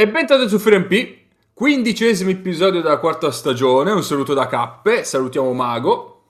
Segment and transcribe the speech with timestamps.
[0.00, 1.16] E bentornati su FreeMP,
[1.52, 6.20] quindicesimo episodio della quarta stagione, un saluto da Cappe, salutiamo Mago.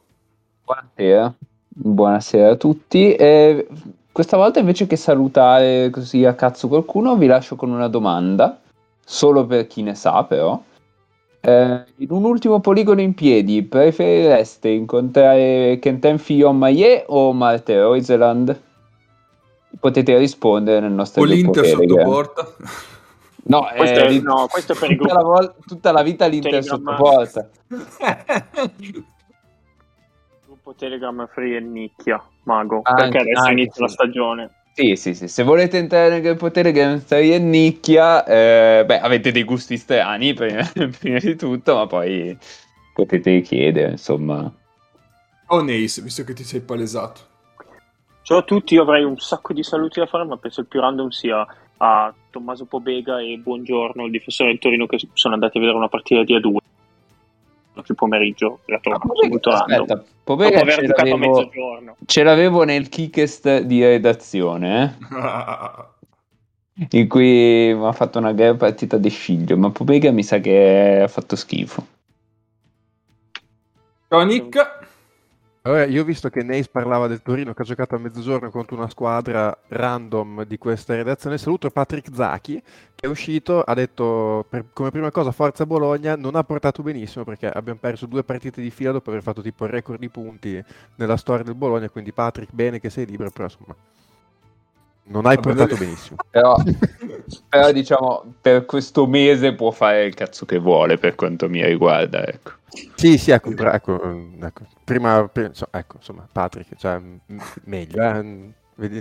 [0.65, 1.35] Buonasera,
[1.69, 3.13] buonasera a tutti.
[3.13, 3.67] E
[4.11, 8.59] questa volta invece che salutare così a cazzo qualcuno, vi lascio con una domanda,
[9.05, 10.59] solo per chi ne sa però.
[11.39, 16.19] Eh, in un ultimo poligono in piedi, preferireste incontrare Kenten
[16.55, 18.59] Maie o Marte Roiseland?
[19.79, 22.49] Potete rispondere nel nostro o l'Inter sotto porta.
[23.45, 26.95] No, questo, è, no, questo è per tutta, la vol- tutta la vita l'Inter sotto
[26.95, 27.49] porta.
[30.45, 33.81] Gruppo Telegram Free e Nicchia, Mago, anche, perché adesso anche, inizia sì.
[33.81, 34.51] la stagione.
[34.75, 39.33] Sì, sì, sì, se volete entrare nel gruppo Telegram Free e Nicchia, eh, beh, avete
[39.33, 40.63] dei gusti strani prima,
[40.99, 42.37] prima di tutto, ma poi
[42.93, 44.53] potete chiedere, insomma.
[45.47, 47.21] Oh Nace, visto che ti sei palesato.
[48.23, 50.81] Ciao a tutti, io avrei un sacco di saluti da fare, ma penso il più
[50.81, 51.47] random sia
[51.79, 55.89] a Tommaso Pobega e Buongiorno, il difensore del Torino, che sono andati a vedere una
[55.89, 56.57] partita di A2
[57.87, 58.61] il pomeriggio.
[58.67, 61.51] La trovo molto aspetta, Pobega ce l'avevo,
[62.05, 64.99] ce l'avevo nel kickest di redazione,
[66.81, 66.87] eh?
[66.99, 71.01] in cui mi ha fatto una gran partita di sciglio, ma Pobega mi sa che
[71.03, 71.87] ha fatto schifo.
[74.09, 74.78] Ciao Nick.
[75.63, 78.77] Allora, io ho visto che Neis parlava del Torino che ha giocato a mezzogiorno contro
[78.77, 81.37] una squadra random di questa redazione.
[81.37, 82.63] Saluto Patrick Zacchi
[82.95, 87.25] che è uscito, ha detto per, come prima cosa Forza Bologna, non ha portato benissimo
[87.25, 90.63] perché abbiamo perso due partite di fila dopo aver fatto tipo il record di punti
[90.97, 93.75] nella storia del Bologna, quindi Patrick bene che sei libero, però insomma
[95.09, 96.17] non hai portato benissimo.
[96.31, 96.57] Però,
[97.49, 102.27] però, diciamo, per questo mese può fare il cazzo che vuole per quanto mi riguarda,
[102.27, 102.53] ecco.
[102.95, 104.01] Sì, sì, ecco, ecco,
[104.41, 105.31] ecco prima,
[105.71, 106.99] ecco, insomma, Patrick, cioè,
[107.65, 108.53] meglio, eh?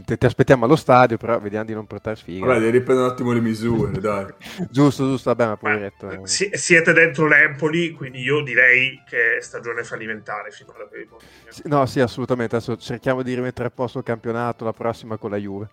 [0.03, 2.47] Ti aspettiamo allo stadio, però vediamo di non portare sfiga.
[2.47, 4.25] Vabbè, devi riprendere un attimo le misure, dai.
[4.71, 6.09] giusto, giusto, vabbè, ma poveretto.
[6.09, 6.19] Eh.
[6.23, 11.07] Si, siete dentro l'Empoli, quindi io direi che è stagione fallimentare finora per il
[11.49, 12.55] sì, No, sì, assolutamente.
[12.55, 15.69] Adesso cerchiamo di rimettere a posto il campionato, la prossima con la Juve.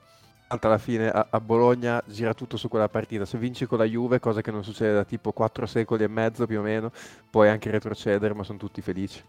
[0.46, 3.24] Tanto alla fine a, a, Bologna gira tutto su quella partita.
[3.24, 6.46] Se vinci con la Juve, cosa che non succede da tipo 4 secoli e mezzo
[6.46, 6.92] più o meno,
[7.30, 9.22] puoi anche retrocedere, ma sono tutti felici.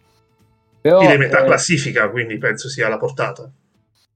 [0.81, 1.45] Però, e metà eh...
[1.45, 3.49] classifica, quindi penso sia alla portata.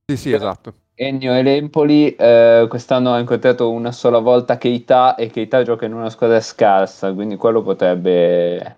[0.05, 0.73] Sì, sì, esatto.
[1.01, 5.93] Ennio e l'Empoli eh, quest'anno ha incontrato una sola volta Keita e Keita gioca in
[5.93, 8.75] una squadra scarsa, quindi quello potrebbe...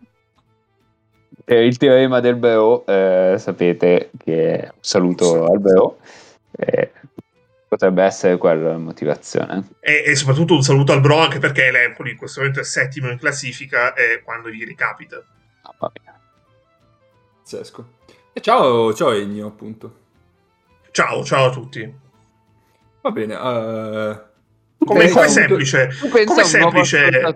[1.44, 5.98] Per il teorema del Bro, eh, sapete che un saluto al Bro.
[6.52, 6.92] Eh,
[7.72, 9.70] Potrebbe essere quella la motivazione.
[9.80, 13.10] E, e, soprattutto un saluto al Bro anche perché l'Empoli in questo momento è settimo
[13.10, 15.24] in classifica e quando gli ricapita.
[15.62, 16.20] Ah, va bene.
[17.38, 17.88] Pazzesco.
[18.34, 20.00] E ciao, ciao Ennio, appunto.
[20.92, 21.94] Ciao, ciao a tutti.
[23.04, 23.36] Va bene.
[23.36, 24.20] Uh...
[24.86, 25.96] Come, come semplice.
[25.98, 26.44] Tu pensa come
[26.84, 27.36] semplice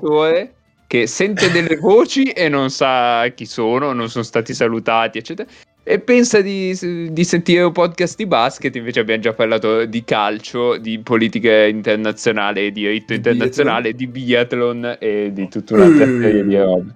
[0.85, 5.49] che sente delle voci e non sa chi sono, non sono stati salutati, eccetera
[5.87, 6.75] e pensa di,
[7.11, 12.71] di, sentire un podcast di basket, invece abbiamo già parlato di calcio, di politica internazionale,
[12.71, 16.21] di diritto internazionale, di biathlon e di tutta un'altra mm.
[16.21, 16.93] serie di robe.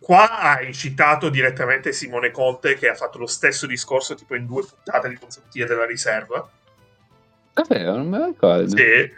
[0.00, 4.64] Qua hai citato direttamente Simone Conte che ha fatto lo stesso discorso tipo in due
[4.64, 6.50] puntate di consecutive della riserva.
[7.52, 8.76] Davvero, non me lo ricordo.
[8.76, 9.12] Sì.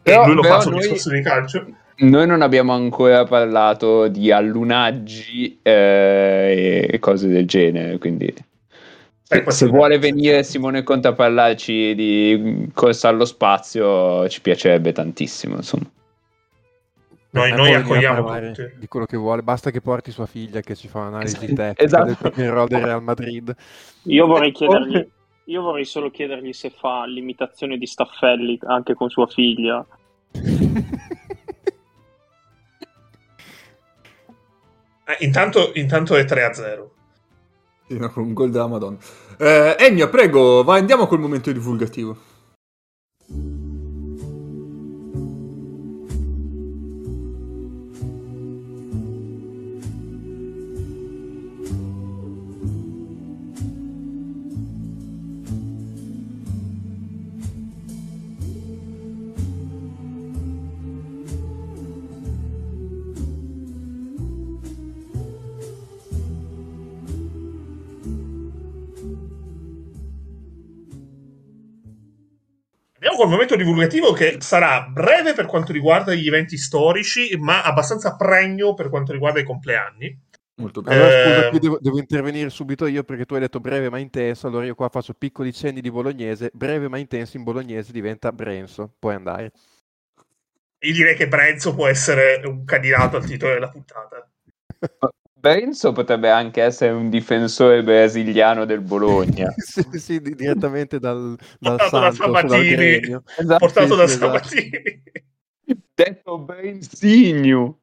[0.00, 0.82] Però, e lui lo fa sul noi...
[0.82, 1.66] discorso di calcio
[1.98, 8.32] noi non abbiamo ancora parlato di allunaggi eh, e cose del genere, quindi
[9.22, 15.56] se, se vuole venire Simone Conte a parlarci di corsa allo spazio ci piacerebbe tantissimo,
[15.56, 15.90] insomma.
[17.30, 18.70] Noi, noi accogliamo tutti.
[18.78, 22.04] di quello che vuole, basta che porti sua figlia che ci fa un'analisi tecnica esatto.
[22.06, 23.54] del proprio del Real Madrid.
[24.04, 25.06] Io vorrei chiedergli
[25.48, 29.84] io vorrei solo chiedergli se fa l'imitazione di Staffelli anche con sua figlia.
[35.08, 36.90] Eh, intanto, intanto, è 3-0.
[37.86, 38.98] Sì, no, un gol della Madonna.
[39.38, 42.14] Eh, Ennio, prego, vai, andiamo col momento divulgativo.
[73.28, 78.72] Col momento divulgativo che sarà breve per quanto riguarda gli eventi storici, ma abbastanza pregno
[78.72, 80.26] per quanto riguarda i compleanni.
[80.54, 80.96] Molto bene.
[80.96, 83.98] Allora, scusa, eh, qui devo, devo, intervenire subito io perché tu hai detto breve ma
[83.98, 84.48] intenso.
[84.48, 86.50] Allora io qua faccio piccoli cenni di bolognese.
[86.52, 88.94] Breve ma intenso in bolognese diventa brenso.
[88.98, 89.52] Puoi andare.
[90.80, 94.28] Io direi che Brenzo può essere un candidato al titolo della puntata.
[95.40, 99.52] Benzo potrebbe anche essere un difensore brasiliano del Bologna.
[99.56, 103.20] sì, sì, di- direttamente dal, dal Portato da Santos, dal Sabatini.
[103.36, 103.56] Esatto.
[103.58, 104.26] Portato sì, da esatto.
[104.26, 105.02] Sabatini.
[105.94, 107.78] Detto Benzigno.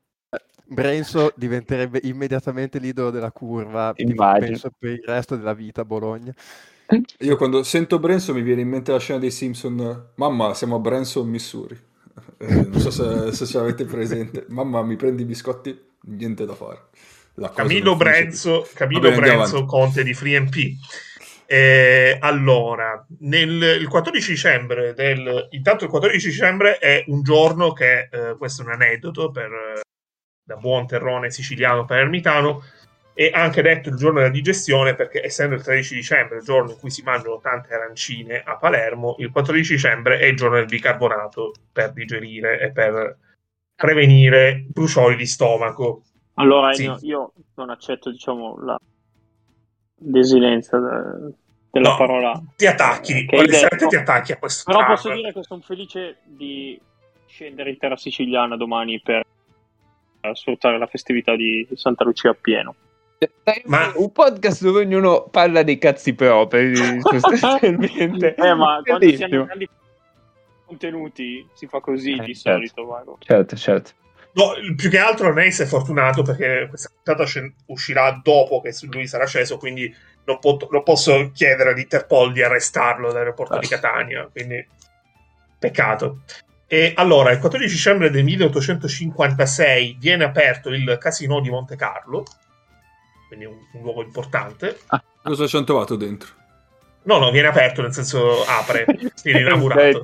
[0.67, 4.47] Brenzo diventerebbe immediatamente l'idolo della curva, Immagino.
[4.47, 6.33] penso per il resto della vita a Bologna.
[7.19, 10.09] Io quando sento Branson mi viene in mente la scena dei Simpson.
[10.15, 11.77] Mamma, siamo a Branson, Missouri.
[12.37, 14.45] Eh, non so se, se ce l'avete presente.
[14.49, 15.77] Mamma, mi prendi i biscotti?
[16.07, 16.89] Niente da fare.
[17.35, 19.65] La cosa Camillo Brenzo, Camillo Vabbè, Brenzo.
[19.65, 20.55] Conte di FreeMP.
[21.47, 28.09] Eh, allora, nel, il 14 dicembre del, intanto il 14 dicembre è un giorno che,
[28.11, 29.81] eh, questo è un aneddoto per, eh,
[30.43, 32.63] da buon terrone siciliano palermitano,
[33.13, 36.77] è anche detto il giorno della digestione perché essendo il 13 dicembre, il giorno in
[36.77, 41.53] cui si mangiano tante arancine a Palermo, il 14 dicembre è il giorno del bicarbonato
[41.71, 43.17] per digerire e per
[43.75, 46.03] prevenire bruciori di stomaco.
[46.35, 46.91] Allora, Sì.
[47.01, 48.77] Io non accetto, diciamo, la
[49.97, 51.33] desinenza de-
[51.71, 52.41] della No, parola.
[52.55, 53.87] Ti attacchi, detto.
[53.87, 54.91] ti attacchi a questo Però tram.
[54.93, 56.79] posso dire che sono felice di
[57.25, 59.23] scendere in terra siciliana domani per
[60.21, 62.75] eh, sfruttare la festività di Santa Lucia appieno.
[63.65, 68.35] Ma- Un podcast dove ognuno parla dei cazzi propri, sostanzialmente.
[68.37, 69.67] Eh, ma quando si hanno grandi
[70.65, 72.67] contenuti si fa così Eh, di certo.
[72.67, 72.85] solito.
[72.91, 73.17] Mago.
[73.19, 73.91] Certo, certo.
[74.35, 77.23] No, più che altro Neis è fortunato perché questa puntata
[77.67, 79.93] uscirà dopo che lui sarà sceso, quindi
[80.25, 84.67] non, po- non posso chiedere all'Interpol di arrestarlo dall'aeroporto di Catania, quindi
[85.57, 86.23] peccato.
[86.67, 92.25] E allora, il 14 dicembre del 1856 viene aperto il Casino di Monte Carlo,
[93.27, 94.79] quindi un, un luogo importante.
[95.23, 96.43] Cosa ci hanno trovato dentro?
[97.05, 98.85] No, no, viene aperto, nel senso apre,
[99.23, 99.99] viene inaugurato.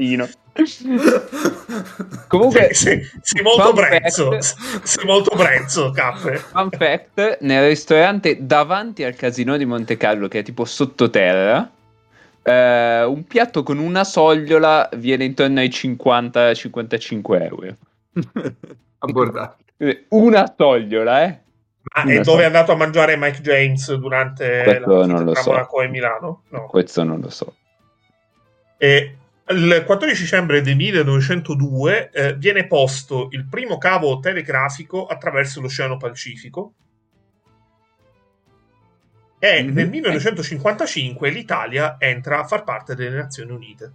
[2.27, 6.37] Comunque, sei, sei molto brezzo, fact- sei molto brezzo, Cappe.
[6.37, 11.69] Fun fact, nel ristorante davanti al casino di Monte Carlo, che è tipo sottoterra,
[12.43, 17.75] eh, un piatto con una sogliola viene intorno ai 50-55 euro.
[18.99, 19.63] Abbordati.
[19.77, 21.39] Eh, Una sogliola, eh?
[21.93, 25.41] Una e dove è andato a mangiare Mike James durante Questo la non lo tra
[25.41, 25.49] so.
[25.51, 26.43] Monaco e Milano?
[26.49, 26.65] No.
[26.67, 27.55] Questo non lo so.
[28.77, 29.15] E
[29.49, 36.73] il 14 dicembre del 1902 eh, viene posto il primo cavo telegrafico attraverso l'Oceano Pacifico
[39.37, 39.73] e Mhm.
[39.73, 43.91] nel 1955 l'Italia entra a far parte delle Nazioni Unite.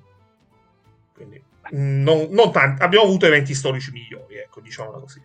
[1.14, 5.22] Quindi mh, non, non tanti- abbiamo avuto eventi storici migliori, ecco, diciamola così.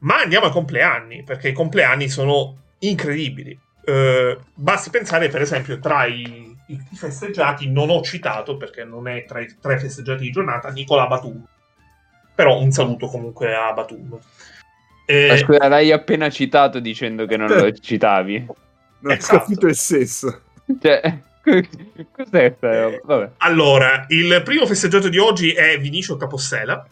[0.00, 3.58] Ma andiamo ai compleanni, perché i compleanni sono incredibili.
[3.84, 9.24] Eh, basti pensare, per esempio, tra i, i festeggiati, non ho citato, perché non è
[9.24, 11.44] tra i tre festeggiati di giornata, Nicola Batum.
[12.34, 14.18] Però un saluto comunque a Batum.
[15.06, 18.46] Eh, Ma scusa, l'hai appena citato dicendo che non lo citavi?
[19.00, 19.38] Non ho Esatto.
[19.38, 20.42] capito il senso.
[20.80, 21.18] Cioè,
[22.12, 22.54] cos'è?
[22.60, 23.30] Vabbè.
[23.38, 26.86] Allora, il primo festeggiato di oggi è Vinicio Capossela.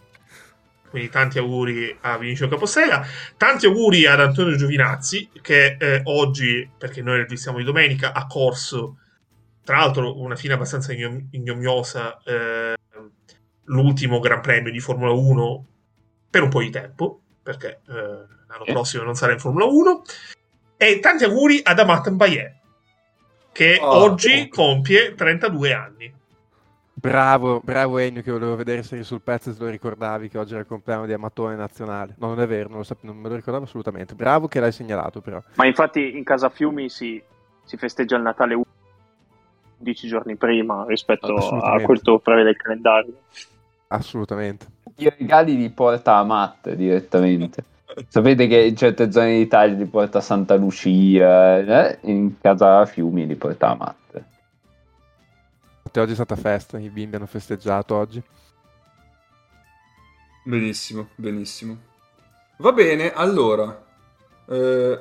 [0.91, 3.05] Quindi tanti auguri a Vinicio Capossela.
[3.37, 8.99] Tanti auguri ad Antonio Giovinazzi, che eh, oggi, perché noi registriamo di domenica, ha corso,
[9.65, 12.75] tra l'altro, una fine abbastanza ignom- ignominiosa, eh,
[13.65, 15.67] l'ultimo Gran Premio di Formula 1
[16.31, 20.03] per un po' di tempo, perché eh, l'anno prossimo non sarà in Formula 1.
[20.77, 22.61] E tanti auguri ad Amat Mbaye,
[23.53, 24.55] che Oh, oggi oh.
[24.55, 26.15] compie 32 anni.
[27.07, 30.39] Bravo, bravo Ennio che volevo vedere se eri sul pezzo e se lo ricordavi che
[30.39, 32.17] oggi era il compleanno di Amatone Nazionale.
[32.19, 34.17] No, non è vero, non, lo sap- non me lo ricordavo assolutamente.
[34.17, 35.41] Bravo che l'hai segnalato però.
[35.55, 37.23] Ma infatti in casa Fiumi si,
[37.63, 38.61] si festeggia il Natale
[39.79, 43.13] 11 giorni prima rispetto a quanto prevede il calendario.
[43.87, 44.67] Assolutamente.
[44.97, 47.63] I regali li porta a Matt direttamente.
[48.09, 51.99] Sapete che in certe zone d'Italia li porta a Santa Lucia, eh?
[52.01, 54.06] in casa Fiumi li porta a Matt.
[55.97, 58.23] Infatti Oggi è stata festa, i bimbi hanno festeggiato oggi.
[60.45, 61.79] Benissimo, benissimo.
[62.59, 63.85] Va bene, allora.
[64.49, 64.99] eh,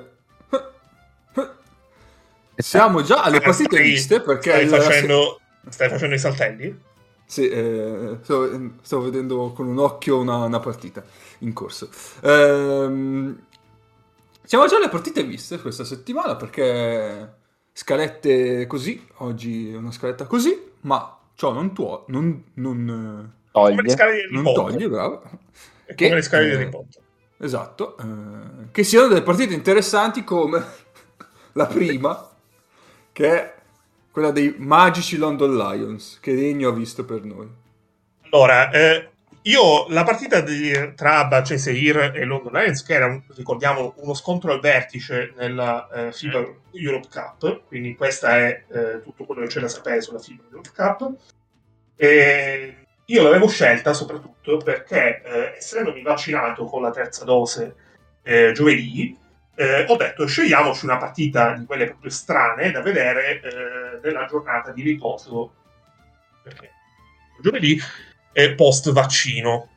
[2.56, 6.80] Siamo già alle partite viste perché stai facendo, stai facendo i saltelli?
[7.26, 11.04] Sì, eh, stavo, stavo vedendo con un occhio una, una partita
[11.40, 11.90] in corso.
[12.22, 13.48] Ehm,
[14.44, 17.34] siamo già alle partite viste questa settimana perché
[17.74, 23.76] scalette così, oggi è una scaletta così, ma ciò non, tuo, non, non, Come le
[23.76, 23.90] Toglie.
[23.90, 25.24] scale di eh, non toglie, bravo.
[25.86, 27.02] È Che, come le scale di eh, Harry Potter.
[27.38, 30.64] Esatto, eh, che siano delle partite interessanti come
[31.54, 32.30] la prima,
[33.12, 33.56] che è
[34.12, 37.48] quella dei magici London Lions, che Regno ha visto per noi.
[38.30, 39.10] Allora, eh,
[39.48, 44.60] io la partita di, tra Baceseir e London Lions, che era, ricordiamo, uno scontro al
[44.60, 49.68] vertice nella eh, FIBA Europe Cup, quindi questa è eh, tutto quello che c'è da
[49.68, 51.14] sapere sulla FIBA Europe Cup.
[51.96, 52.76] E
[53.06, 57.76] io l'avevo scelta soprattutto perché, eh, essendomi vaccinato con la terza dose
[58.24, 59.16] eh, giovedì,
[59.54, 64.72] eh, ho detto scegliamoci una partita di quelle proprio strane da vedere eh, nella giornata
[64.72, 65.54] di riposo.
[66.42, 66.72] Perché?
[67.42, 67.80] Giovedì
[68.38, 69.70] eh, post vaccino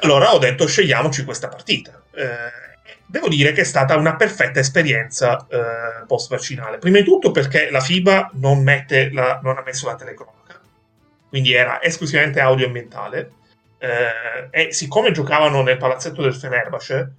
[0.00, 2.02] allora ho detto scegliamoci questa partita.
[2.12, 7.30] Eh, devo dire che è stata una perfetta esperienza eh, post vaccinale prima di tutto
[7.30, 10.60] perché la FIBA non, la, non ha messo la telecronaca
[11.28, 13.32] quindi era esclusivamente audio ambientale.
[13.78, 17.12] Eh, e siccome giocavano nel palazzetto del Fenerbahce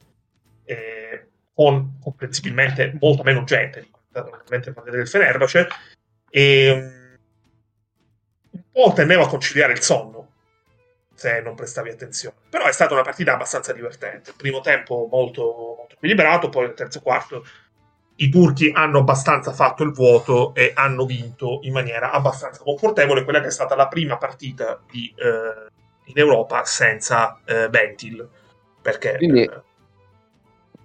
[1.54, 5.68] con comprensibilmente molto meno gente di il del Fenerbahce
[6.30, 7.18] e um,
[8.52, 10.19] un po' tendeva a conciliare il sonno
[11.20, 12.36] se non prestavi attenzione.
[12.50, 14.34] Però è stata una partita abbastanza divertente.
[14.38, 17.44] Primo tempo molto, molto equilibrato poi nel terzo quarto
[18.16, 23.42] i turchi hanno abbastanza fatto il vuoto e hanno vinto in maniera abbastanza confortevole quella
[23.42, 25.70] che è stata la prima partita di, eh,
[26.06, 28.28] in Europa senza eh, Ventil.
[28.82, 29.62] Perché Quindi, eh,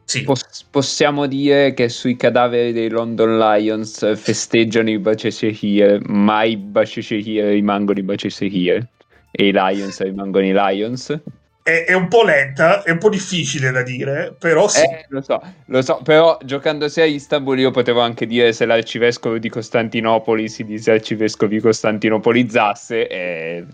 [0.05, 0.23] sì.
[0.23, 7.47] Poss- possiamo dire che sui cadaveri dei London Lions festeggiano i Bacesehir, ma i Bacesehir
[7.47, 8.89] rimangono i Bacesehir
[9.37, 11.21] e i Lions rimangono i Lions.
[11.61, 14.83] È, è, un po' lenta, è un po' difficile da dire, però sì.
[14.83, 18.67] Eh, lo so, lo so, però giocando sia a Istanbul io potevo anche dire se
[18.67, 23.67] l'arcivescovo di Costantinopoli si disarcivescovi costantinopolizzasse, eh,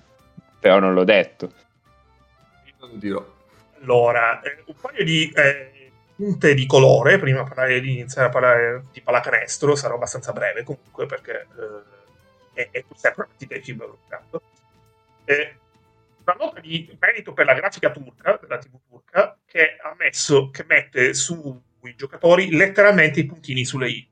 [0.59, 1.52] però non l'ho detto.
[2.64, 3.26] Io lo dirò.
[3.83, 5.31] Allora, eh, un paio di...
[5.35, 5.71] Eh
[6.21, 11.47] punte di colore, prima di iniziare a parlare di pallacanestro, sarò abbastanza breve comunque perché
[12.52, 14.49] eh, è, è sempre una partita di FIBA Europe
[15.31, 15.57] eh,
[16.25, 20.65] una nota di merito per la grafica turca, della TV turca, che ha messo, che
[20.67, 24.09] mette sui giocatori letteralmente i puntini sulle i.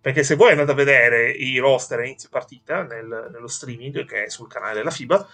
[0.00, 4.24] Perché se voi andate a vedere i roster a inizio partita nel, nello streaming che
[4.24, 5.28] è sul canale della FIBA,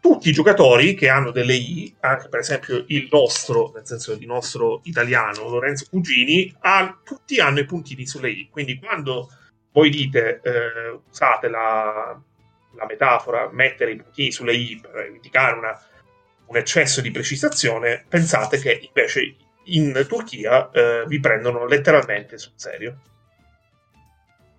[0.00, 4.24] tutti i giocatori che hanno delle I, anche per esempio il nostro, nel senso il
[4.26, 8.48] nostro italiano Lorenzo Cugini, ha, tutti hanno i puntini sulle I.
[8.50, 9.30] Quindi quando
[9.72, 12.18] voi dite, eh, usate la,
[12.78, 15.80] la, metafora, mettere i puntini sulle I per indicare una,
[16.46, 23.00] un eccesso di precisazione, pensate che invece in Turchia eh, vi prendono letteralmente sul serio.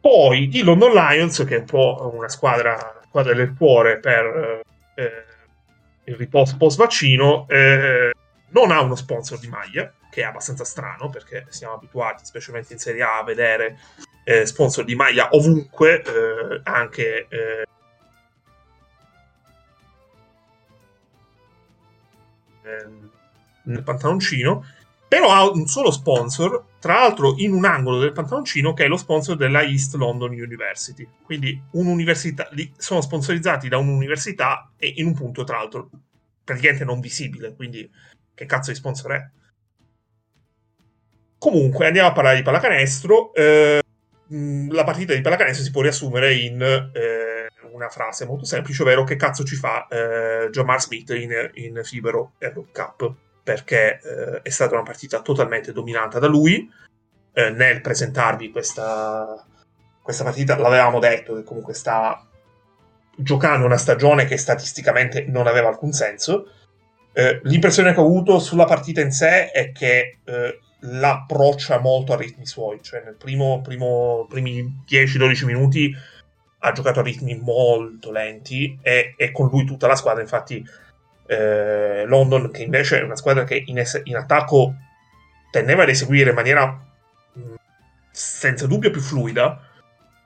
[0.01, 4.63] Poi i London Lions, che è un po' una squadra, squadra del cuore per
[4.95, 5.25] eh,
[6.05, 8.11] il riposo post vaccino, eh,
[8.51, 12.79] non ha uno sponsor di maglia, che è abbastanza strano perché siamo abituati, specialmente in
[12.79, 13.77] Serie A, a vedere
[14.23, 17.65] eh, sponsor di maglia ovunque, eh, anche eh,
[23.63, 24.65] nel pantaloncino,
[25.07, 28.97] però ha un solo sponsor, tra l'altro in un angolo del pantaloncino che è lo
[28.97, 31.07] sponsor della East London University.
[31.23, 35.89] Quindi un'università, sono sponsorizzati da un'università e in un punto tra l'altro
[36.43, 37.89] praticamente non visibile, quindi
[38.33, 39.29] che cazzo di sponsor è?
[41.37, 43.33] Comunque andiamo a parlare di pallacanestro.
[43.33, 43.81] Eh,
[44.69, 47.28] la partita di pallacanestro si può riassumere in eh,
[47.79, 52.33] una frase molto semplice, ovvero che cazzo ci fa eh, Jamar Smith in, in Fibero
[52.39, 56.69] Aero Cup perché eh, è stata una partita totalmente dominata da lui.
[57.33, 59.43] Eh, nel presentarvi questa,
[60.01, 62.23] questa partita l'avevamo detto che comunque sta
[63.15, 66.51] giocando una stagione che statisticamente non aveva alcun senso.
[67.11, 72.17] Eh, l'impressione che ho avuto sulla partita in sé è che eh, l'approccia molto a
[72.17, 75.91] ritmi suoi, cioè nel primo, primo primi 10-12 minuti
[76.59, 80.65] ha giocato a ritmi molto lenti e, e con lui tutta la squadra, infatti
[81.25, 84.73] eh, London, che invece è una squadra che in, es- in attacco
[85.51, 86.65] tendeva ad eseguire in maniera
[87.37, 87.55] mm,
[88.11, 89.61] senza dubbio più fluida,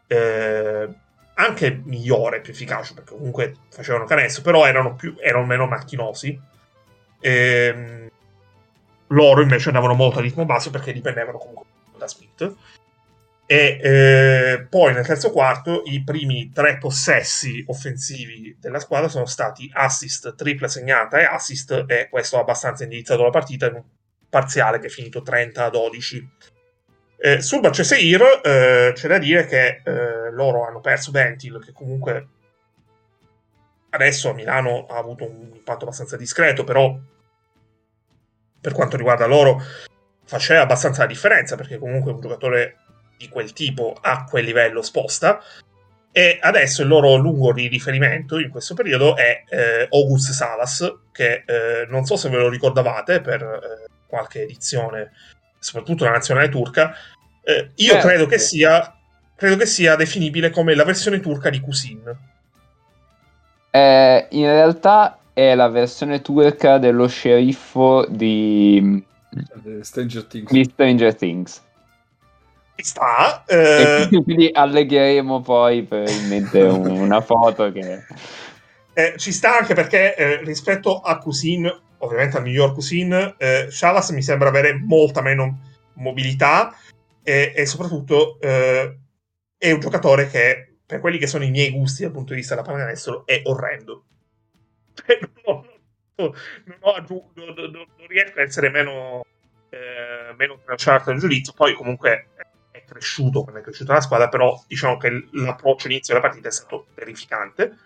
[0.07, 0.89] eh,
[1.35, 6.39] anche migliore, più efficace, perché comunque facevano canestro, però erano, più, erano meno macchinosi.
[7.19, 8.09] Ehm,
[9.07, 11.65] loro invece andavano molto a ritmo basso perché dipendevano comunque
[11.97, 12.55] da Smith.
[13.45, 19.69] E eh, poi nel terzo quarto i primi tre possessi offensivi della squadra sono stati
[19.73, 23.83] assist, tripla segnata e assist, e questo ha abbastanza indirizzato la partita in un
[24.29, 26.29] parziale che è finito 30 a 12.
[27.17, 32.27] Eh, sul Baceseir eh, c'è da dire che eh, loro hanno perso Ventil, che comunque
[33.91, 36.97] adesso a Milano ha avuto un impatto abbastanza discreto, però
[38.59, 39.61] per quanto riguarda loro
[40.25, 42.82] faceva abbastanza la differenza, perché comunque un giocatore
[43.23, 45.41] di quel tipo a quel livello sposta.
[46.15, 51.43] e adesso il loro lungo di riferimento in questo periodo è eh, August Salas, che
[51.43, 55.11] eh, non so se ve lo ricordavate per eh, qualche edizione,
[55.57, 56.93] soprattutto la nazionale turca.
[57.43, 58.07] Eh, io Certo.
[58.07, 58.95] credo, che sia,
[59.35, 62.15] credo che sia definibile come la versione turca di Kusin.
[63.71, 69.03] Eh, in realtà è la versione turca dello sceriffo di,
[69.81, 70.51] Stranger Things.
[70.51, 71.61] di Stranger Things.
[72.75, 73.43] Ci sta.
[73.45, 78.05] Eh, quindi, allegheremo poi probabilmente un- una foto che...
[78.95, 81.65] Eh, ci sta anche perché eh, rispetto a Cusin,
[81.97, 85.61] ovviamente al miglior Cusin, eh, Shavas mi sembra avere molta meno
[85.93, 86.75] mobilità
[87.23, 88.99] e, e soprattutto eh,
[89.57, 92.53] è un giocatore che, per quelli che sono i miei gusti dal punto di vista
[92.53, 94.03] della pallacanestro, è orrendo.
[95.47, 95.65] non,
[96.15, 96.33] non-
[96.65, 99.25] non ho non- non- riesco a essere meno,
[99.69, 101.53] eh, meno tranciato nel giudizio.
[101.53, 102.27] Poi comunque
[102.85, 106.87] cresciuto quando è cresciuta la squadra, però diciamo che l'approccio inizio della partita è stato
[106.93, 107.77] terrificante.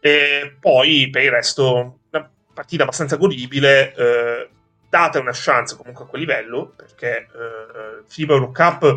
[0.00, 4.48] E poi per il resto una partita abbastanza godibile eh,
[4.88, 8.96] date una chance comunque a quel livello perché eh, FIBA Euro Cup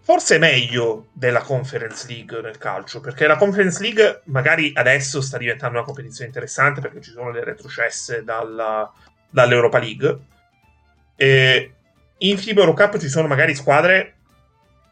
[0.00, 5.38] forse è meglio della Conference League nel calcio perché la Conference League magari adesso sta
[5.38, 8.92] diventando una competizione interessante perché ci sono le retrocesse dalla,
[9.30, 10.18] dall'Europa League
[11.14, 11.74] e
[12.18, 14.14] in FIBA Euro Cup ci sono magari squadre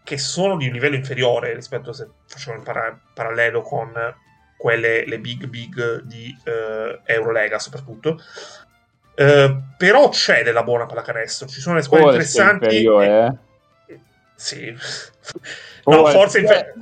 [0.04, 3.92] che sono di un livello inferiore rispetto a se facciamo il para- parallelo con
[4.56, 8.21] quelle, le big big di eh, Eurolega soprattutto.
[9.14, 12.64] Eh, però c'è della buona pallacanestro, ci sono le squadre Forse interessanti.
[12.66, 13.38] inferiore,
[13.87, 13.92] eh.
[13.95, 14.00] e-
[14.34, 14.71] Sì.
[14.71, 14.76] no,
[15.97, 16.12] Forse.
[16.17, 16.75] forse infer-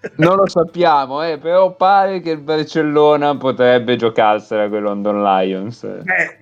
[0.16, 5.84] Non lo sappiamo, eh, però pare che il Barcellona potrebbe giocarsela con i London Lions.
[5.86, 6.38] Beh,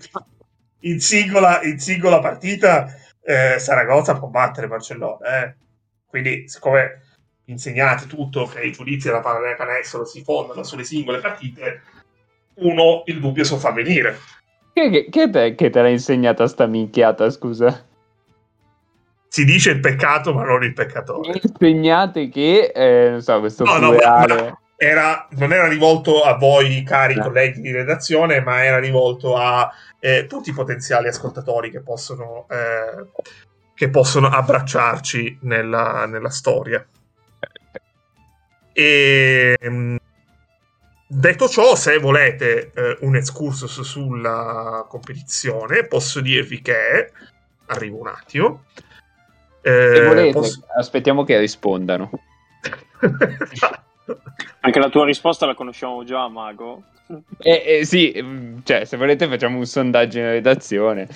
[0.81, 2.87] in, singola, in singola partita
[3.29, 5.43] eh, Saragozza può battere Barcellona.
[5.43, 5.55] eh.
[6.07, 7.03] Quindi, siccome
[7.45, 11.83] insegnate tutto che i giudizi della pallacanestro si fondano sulle singole partite,
[12.55, 14.17] uno il dubbio so fa venire.
[14.73, 17.87] Che, che, che te, che te l'ha insegnata sta minchiata, scusa?
[19.29, 21.29] Si dice il peccato, ma non il peccatore.
[21.29, 24.35] Mi insegnate che, eh, non so, questo No, no, ma- plurale...
[24.35, 27.21] ma era- non era rivolto a voi, cari Eh.
[27.21, 33.09] colleghi di redazione, ma era rivolto a eh, tutti i potenziali ascoltatori che possono, eh,
[33.75, 36.87] che possono abbracciarci nella, nella storia.
[38.73, 39.97] E, mh,
[41.09, 47.11] detto ciò, se volete eh, un excursus sulla competizione, posso dirvi che
[47.67, 48.67] arrivo un attimo.
[49.61, 52.11] Eh, Se volete, posso- aspettiamo che rispondano.
[54.61, 56.83] Anche la tua risposta la conosciamo già, Mago.
[57.39, 61.09] Eh, eh, sì, mm, cioè, se volete facciamo un sondaggio in redazione.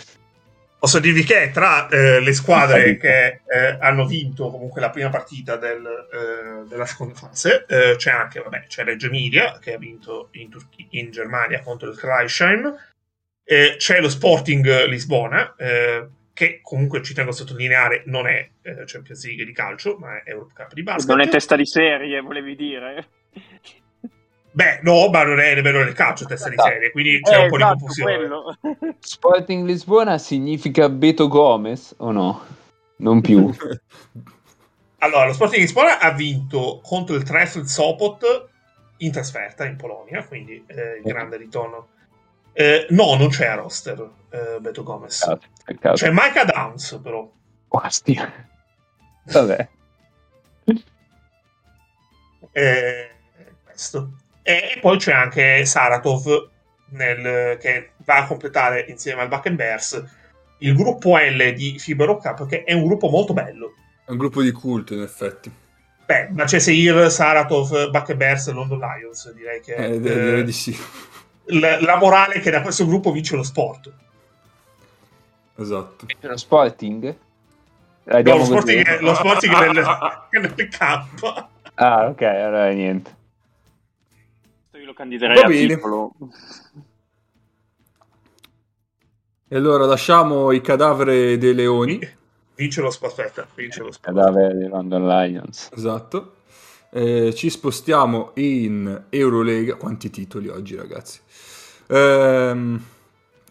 [0.79, 5.55] Posso dirvi che tra eh, le squadre che eh, hanno vinto comunque la prima partita
[5.55, 10.31] del, eh, della seconda fase eh, c'è anche vabbè, c'è Reggio Emilia che ha vinto
[10.33, 12.75] in, Turchi- in Germania contro il Kreisheim,
[13.45, 18.85] eh, c'è lo Sporting Lisbona eh, che comunque ci tengo a sottolineare non è eh,
[18.87, 21.09] Champions League di calcio ma è Europe Cup di basket.
[21.09, 23.07] Non è testa di serie, volevi dire?
[24.55, 26.71] Beh, no, ma non è nemmeno nel calcio testa di Esatto.
[26.71, 28.17] serie, quindi c'è Eh, un po' di esatto, confusione.
[28.17, 28.59] quello.
[29.01, 32.45] Sporting Lisbona significa Beto Gomez o no?
[32.97, 33.51] Non più.
[34.99, 38.49] Allora, lo Sporting Lisbona ha vinto contro il Trefl Sopot
[38.99, 41.89] in trasferta in Polonia, quindi eh, il grande ritorno.
[42.53, 45.19] Eh, no, non c'è a roster eh, Beto Gomez.
[45.19, 45.97] Peccato, peccato.
[45.97, 47.31] C'è Micah Downs, però.
[47.69, 48.49] Ostia.
[49.25, 49.69] Vabbè.
[52.53, 53.11] Eh,
[53.65, 54.13] questo.
[54.43, 56.51] E, e poi c'è anche Saratov
[56.91, 60.05] nel- che va a completare insieme al Bakken Bears
[60.59, 63.75] il gruppo L di FIBA Rock Cup, che è un gruppo molto bello.
[64.05, 65.51] È un gruppo di culto, in effetti.
[66.05, 69.75] Beh, ma c'è Seir, Saratov, Bakken Bears e London Lions, direi che...
[69.75, 70.77] Eh, eh, direi di sì.
[71.45, 73.93] La, la morale che da questo gruppo vince lo sport.
[75.57, 76.07] Esatto.
[76.21, 77.17] Lo Sporting?
[78.05, 78.45] No, lo?
[78.45, 79.87] Sporting, è, lo Sporting è nel,
[80.31, 81.49] è nel campo.
[81.75, 83.17] Ah, ok, allora niente.
[84.73, 85.75] Io lo candiderei Va a bene.
[85.75, 86.13] titolo.
[89.49, 92.01] E allora lasciamo i cadaveri dei leoni.
[92.55, 93.19] Vince lo sport.
[93.19, 94.15] Aspetta, vince lo sport.
[94.15, 95.69] Cadavere di London Lions.
[95.73, 96.37] Esatto.
[96.95, 99.77] Eh, ci spostiamo in Eurolega.
[99.77, 101.21] Quanti titoli oggi, ragazzi?
[101.87, 102.85] Ehm,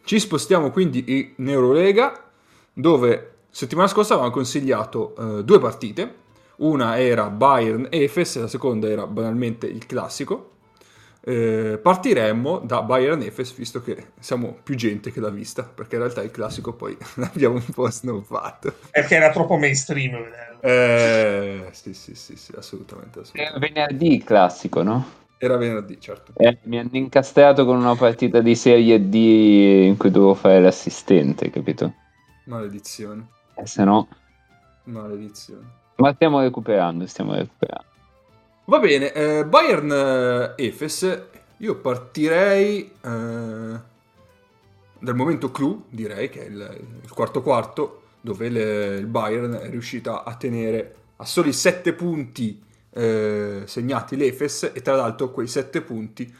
[0.04, 2.24] ci spostiamo quindi in Eurolega,
[2.72, 6.16] dove settimana scorsa avevamo consigliato eh, due partite.
[6.58, 10.52] Una era Bayern Efes e la seconda era banalmente il classico.
[11.24, 16.02] Eh, partiremmo da Bayern Efes, visto che siamo più gente che l'ha vista, perché in
[16.02, 18.74] realtà il classico poi l'abbiamo un po' snobbato.
[18.90, 20.60] Perché era troppo mainstream vederlo.
[20.62, 23.20] Eh, sì, sì, sì, sì, assolutamente.
[23.20, 23.60] Assolutamente.
[23.60, 25.20] venerdì il classico, no?
[25.38, 26.34] Era venerdì, certo.
[26.36, 31.50] Eh, mi hanno incastrato con una partita di Serie D in cui dovevo fare l'assistente,
[31.50, 31.94] capito?
[32.46, 34.08] Maledizione, E se no...
[34.86, 35.80] maledizione.
[35.96, 37.91] Ma stiamo recuperando, stiamo recuperando.
[38.72, 39.92] Va bene, eh, Bayern
[40.58, 41.24] eh, Efes,
[41.58, 43.80] io partirei eh,
[44.98, 49.70] dal momento clou, direi, che è il, il quarto quarto, dove le- il Bayern è
[49.70, 55.82] riuscita a tenere a soli 7 punti eh, segnati l'Efes e tra l'altro quei 7
[55.82, 56.34] punti,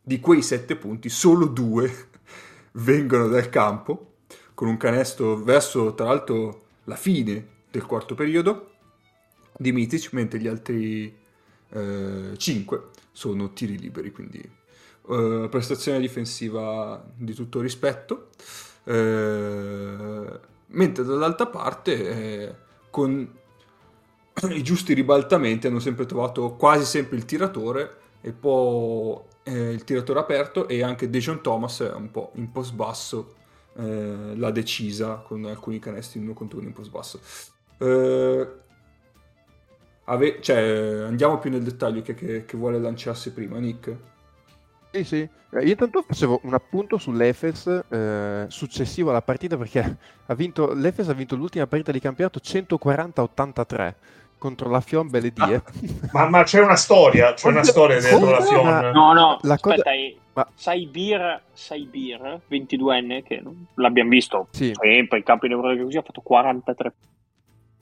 [0.00, 1.92] di quei 7 punti solo due
[2.74, 4.12] vengono dal campo,
[4.54, 8.74] con un canestro verso tra l'altro la fine del quarto periodo.
[9.56, 11.26] Di Mitic, mentre gli altri
[11.70, 14.40] 5 sono tiri liberi, quindi
[15.10, 18.28] eh, prestazione difensiva di tutto rispetto.
[18.84, 22.54] Eh, mentre dall'altra parte, eh,
[22.90, 23.36] con
[24.50, 30.20] i giusti ribaltamenti, hanno sempre trovato quasi sempre il tiratore e poi eh, il tiratore
[30.20, 33.34] aperto e anche Dejon Thomas un po' in post basso
[33.76, 37.20] eh, l'ha decisa con alcuni canestri uno contro uno in post basso.
[40.10, 43.94] Ave- cioè, andiamo più nel dettaglio che, che- che vuole lanciarsi prima, Nick.
[44.90, 45.28] Sì, sì.
[45.50, 51.08] Eh, Io intanto facevo un appunto sull'Efes eh, successivo alla partita perché ha vinto, l'Efes
[51.08, 53.94] ha vinto l'ultima partita di campionato 140-83
[54.38, 55.62] contro la Fion Beledie.
[56.12, 58.40] Ma, ma c'è una storia, c'è una storia dietro la?
[58.40, 58.90] Fion.
[58.92, 63.42] No, no, La cosa- aspetta, eh, Ma- Saibir, Saibir, 22enne, che
[63.74, 64.72] l'abbiamo visto Sì.
[64.72, 66.92] sempre in campo in Europa così, ha fatto 43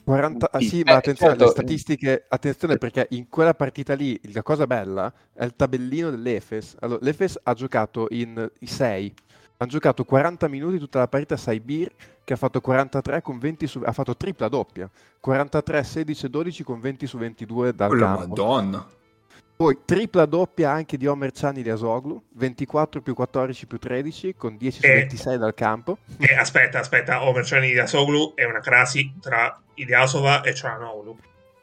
[0.06, 1.54] 40 ah, sì, Eh, ma attenzione alle certo.
[1.54, 6.76] statistiche, attenzione perché in quella partita lì la cosa bella è il tabellino dell'Efes.
[6.78, 9.14] Allora, l'Efes ha giocato in 6,
[9.56, 11.90] hanno giocato 40 minuti tutta la partita Saibir
[12.22, 14.88] che ha fatto 43 con 20 su, ha fatto tripla doppia,
[15.18, 18.18] 43, 16 e 12 con 20 su 22 dal Oh, campo.
[18.28, 18.86] madonna.
[19.56, 24.56] Poi tripla doppia anche di Omer Ciani di Asoglu, 24 più 14 più 13 con
[24.58, 24.92] 10 su Eh.
[24.96, 25.96] 26 dal campo.
[26.18, 31.16] Eh, aspetta, aspetta, Omerciani di Asoglu è una crasi tra Idiasova e Cianoglu.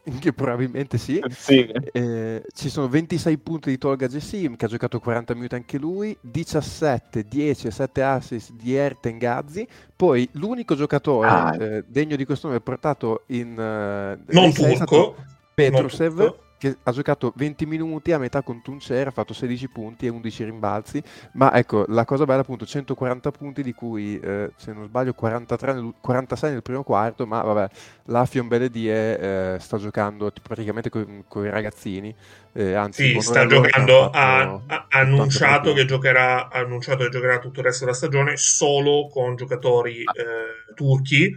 [0.20, 1.24] Che probabilmente sì.
[1.30, 1.66] Sì.
[1.94, 6.18] Eh, ci sono 26 punti di Tolga Jessim che ha giocato 40 minuti anche lui,
[6.20, 9.66] 17, 10 e 7 assist di Erten Gazzi.
[9.96, 11.56] Poi l'unico giocatore Ah.
[11.58, 15.16] eh, degno di questo nome portato in eh, Non turco.
[15.54, 16.44] Petrusev non turco.
[16.64, 20.46] Che ha giocato 20 minuti a metà con Tuncer, ha fatto 16 punti e 11
[20.46, 21.04] rimbalzi.
[21.34, 25.74] Ma ecco, la cosa bella appunto 140 punti di cui eh, se non sbaglio 43
[25.74, 27.68] nel- 46 nel primo quarto, ma vabbè,
[28.06, 32.16] la Fionbeledie eh, sta giocando t- praticamente con, i ragazzini.
[32.54, 37.40] eh, anzi, Sì, sta giocando, ha, ha 80 annunciato che giocherà, ha annunciato che giocherà
[37.40, 41.36] tutto il resto della stagione solo con giocatori eh, turchi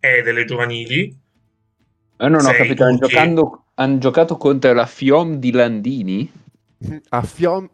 [0.00, 1.20] e delle giovanili.
[2.20, 3.08] Io non ho Sei capito, hanno, turchi.
[3.08, 6.32] giocando- hanno giocato contro la Fiom di Landini?
[7.10, 7.68] a Fion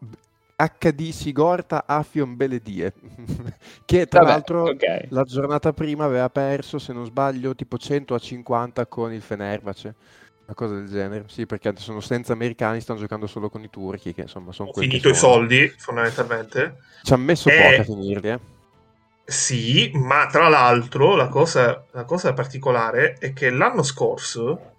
[0.55, 2.93] HD Sigorta a Fionbeledie
[3.85, 5.05] che tra Vabbè, l'altro ok.
[5.09, 9.95] la giornata prima aveva perso se non sbaglio tipo 100 a 50 con il Fenerbahce
[10.45, 14.13] una cosa del genere sì perché sono senza americani stanno giocando solo con i turchi
[14.13, 16.77] che insomma sono quelli finito che i soldi, fondamentalmente.
[17.01, 18.39] ci ha messo Eh, poco a finirli eh.
[19.23, 24.78] Sì, ma tra l'altro la cosa, la cosa particolare è che l'anno scorso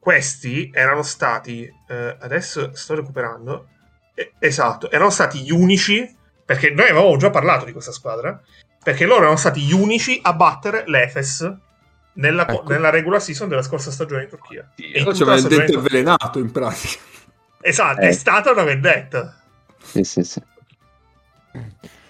[0.00, 3.68] questi erano stati, eh, adesso sto recuperando,
[4.14, 8.40] eh, esatto, erano stati gli unici, perché noi avevamo già parlato di questa squadra,
[8.82, 11.48] perché loro erano stati gli unici a battere l'Efes
[12.14, 12.64] nella, Ecco.
[12.68, 14.72] nella regular season della scorsa stagione in Turchia.
[14.74, 15.78] E dente in Turchia.
[15.78, 16.98] avvelenato in pratica.
[17.60, 18.08] Esatto, Eh.
[18.08, 19.38] è stata una vendetta.
[19.82, 20.42] Sì, sì, sì.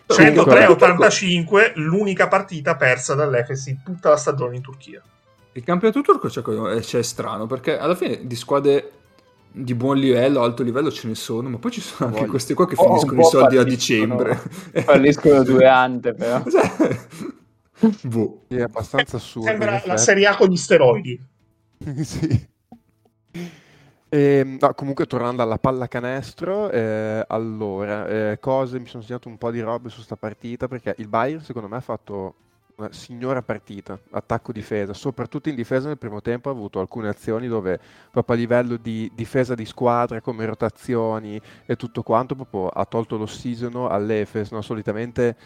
[0.06, 5.02] Comunque, 103-85, l'unica partita persa dall'Efes in tutta la stagione in Turchia.
[5.52, 6.42] Il campionato turco c'è,
[6.76, 8.92] eh, c'è strano perché alla fine di squadre
[9.52, 12.30] di buon livello, alto livello ce ne sono, ma poi ci sono anche Voglio.
[12.30, 14.36] queste qua che Oh, finiscono i soldi a dicembre.
[14.84, 16.42] Falliscono due ante, però.
[17.80, 18.42] Cioè, boh.
[18.46, 19.96] È abbastanza assurdo Sembra la.
[19.96, 21.20] Serie A con gli steroidi.
[22.02, 22.48] sì.
[24.12, 29.50] Ehm, no, comunque tornando alla pallacanestro, eh, allora, eh, cose, mi sono segnato un po'
[29.50, 32.34] di robe su sta partita perché il Bayern secondo me ha fatto
[32.80, 37.78] una signora partita, attacco-difesa, soprattutto in difesa nel primo tempo ha avuto alcune azioni dove
[38.10, 43.16] proprio a livello di difesa di squadra come rotazioni e tutto quanto proprio ha tolto
[43.16, 44.62] l'ossigeno all'Efes, no?
[44.62, 45.36] Solitamente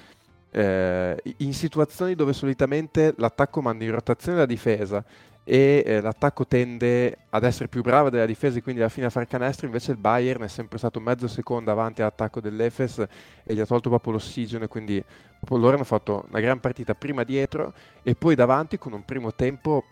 [0.51, 5.05] eh, in situazioni dove solitamente l'attacco manda in rotazione la difesa
[5.45, 9.11] e eh, l'attacco tende ad essere più bravo della difesa e quindi alla fine a
[9.11, 13.07] fare canestro, invece il Bayern è sempre stato mezzo secondo avanti all'attacco dell'Efes
[13.45, 15.05] e gli ha tolto proprio l'ossigeno e quindi
[15.49, 19.85] loro hanno fatto una gran partita prima dietro e poi davanti con un primo tempo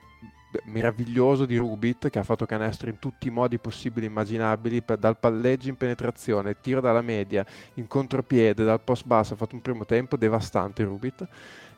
[0.64, 5.18] meraviglioso di Rubit che ha fatto canestro in tutti i modi possibili e immaginabili, dal
[5.18, 9.84] palleggio in penetrazione, tiro dalla media, in contropiede, dal post basso, ha fatto un primo
[9.84, 11.26] tempo devastante Rubit.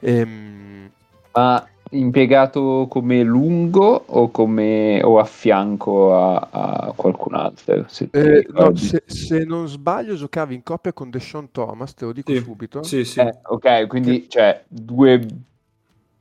[0.00, 0.90] Ehm...
[1.34, 7.84] Ma impiegato come lungo o, come, o a fianco a, a qualcun altro?
[7.88, 12.12] Se, eh, no, se, se, non sbaglio giocava in coppia con Deshaun Thomas, te lo
[12.12, 12.40] dico sì.
[12.40, 12.82] subito.
[12.82, 13.20] Sì, sì.
[13.20, 14.28] Eh, ok, quindi che...
[14.28, 15.26] cioè, due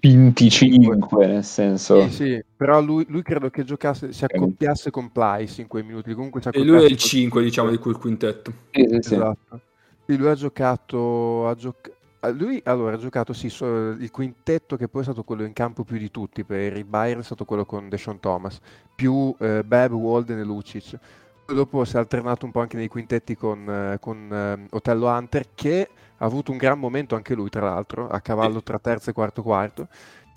[0.04, 5.62] 25 nel senso sì, sì, però lui, lui credo che giocasse si accoppiasse con Plyce
[5.62, 8.96] in quei minuti comunque e lui è il 5 diciamo di quel quintetto sì, sì,
[8.98, 9.62] esatto
[10.06, 10.18] sì.
[10.18, 11.92] lui ha giocato ha gioc-
[12.32, 15.98] lui allora ha giocato sì, il quintetto che poi è stato quello in campo più
[15.98, 18.60] di tutti per il Bayern è stato quello con Deshaun Thomas
[18.96, 21.00] più eh, Beb, Walden e Lucic
[21.46, 25.48] dopo si è alternato un po' anche nei quintetti con, eh, con eh, Otello Hunter
[25.54, 29.14] che ha avuto un gran momento anche lui, tra l'altro, a cavallo tra terzo e
[29.14, 29.88] quarto quarto.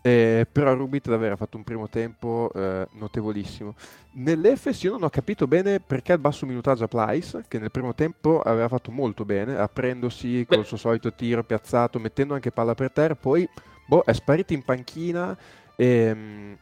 [0.07, 3.75] Eh, però Rubit davvero ha fatto un primo tempo eh, notevolissimo.
[4.13, 7.93] Nell'Efes io non ho capito bene perché il basso minutaggio a Plyce, che nel primo
[7.93, 12.93] tempo aveva fatto molto bene, aprendosi col suo solito tiro piazzato, mettendo anche palla per
[12.93, 13.49] terra, poi
[13.85, 15.37] boh, è sparito in panchina.
[15.75, 16.57] Ehm,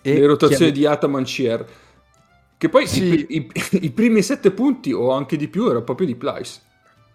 [0.00, 1.24] e, Le rotazioni di Ataman.
[1.24, 3.26] Che poi sì.
[3.30, 3.50] i, i,
[3.86, 6.60] i, primi sette punti o anche di più erano proprio di Plyce.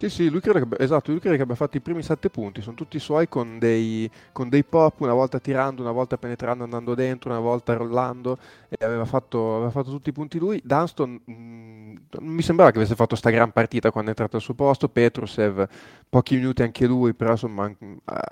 [0.06, 2.62] Sì, sì, lui crede che, esatto, lui crede che abbia fatto i primi sette punti,
[2.62, 6.94] sono tutti suoi con dei, con dei, pop, una volta tirando, una volta penetrando, andando
[6.94, 8.38] dentro, una volta rollando,
[8.78, 10.62] aveva fatto, aveva fatto tutti i punti lui.
[10.64, 14.44] Dunston mh, mm, mi sembrava che avesse fatto sta gran partita quando è entrato al
[14.44, 15.68] suo posto, Petrusev
[16.08, 17.68] pochi minuti anche lui, però insomma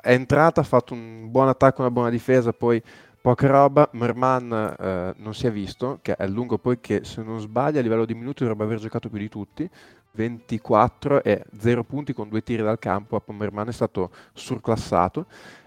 [0.01, 2.81] è entrata, ha fatto un buon attacco, una buona difesa, poi
[3.19, 7.39] poca roba, Merman eh, non si è visto, che è lungo poi che se non
[7.39, 9.69] sbaglio a livello di minuti dovrebbe aver giocato più di tutti,
[10.15, 15.25] 24 e 0 punti con due tiri dal campo, a Pommerman è stato surclassato.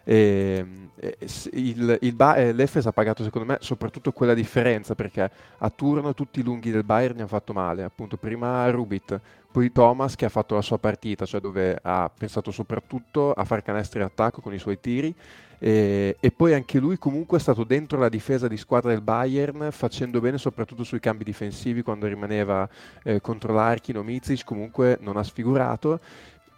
[0.09, 0.65] E,
[0.95, 1.17] e,
[1.55, 6.15] il, il ba- eh, L'Efes ha pagato secondo me soprattutto quella differenza perché a turno
[6.15, 10.25] tutti i lunghi del Bayern ne hanno fatto male, appunto prima Rubit, poi Thomas che
[10.25, 14.41] ha fatto la sua partita, cioè dove ha pensato soprattutto a far canestri in attacco
[14.41, 15.13] con i suoi tiri
[15.59, 19.69] e, e, poi anche lui comunque è stato dentro la difesa di squadra del Bayern
[19.71, 22.69] facendo bene soprattutto sui cambi difensivi quando rimaneva
[23.03, 26.01] eh, contro l'Arkin o Mizic comunque non ha sfigurato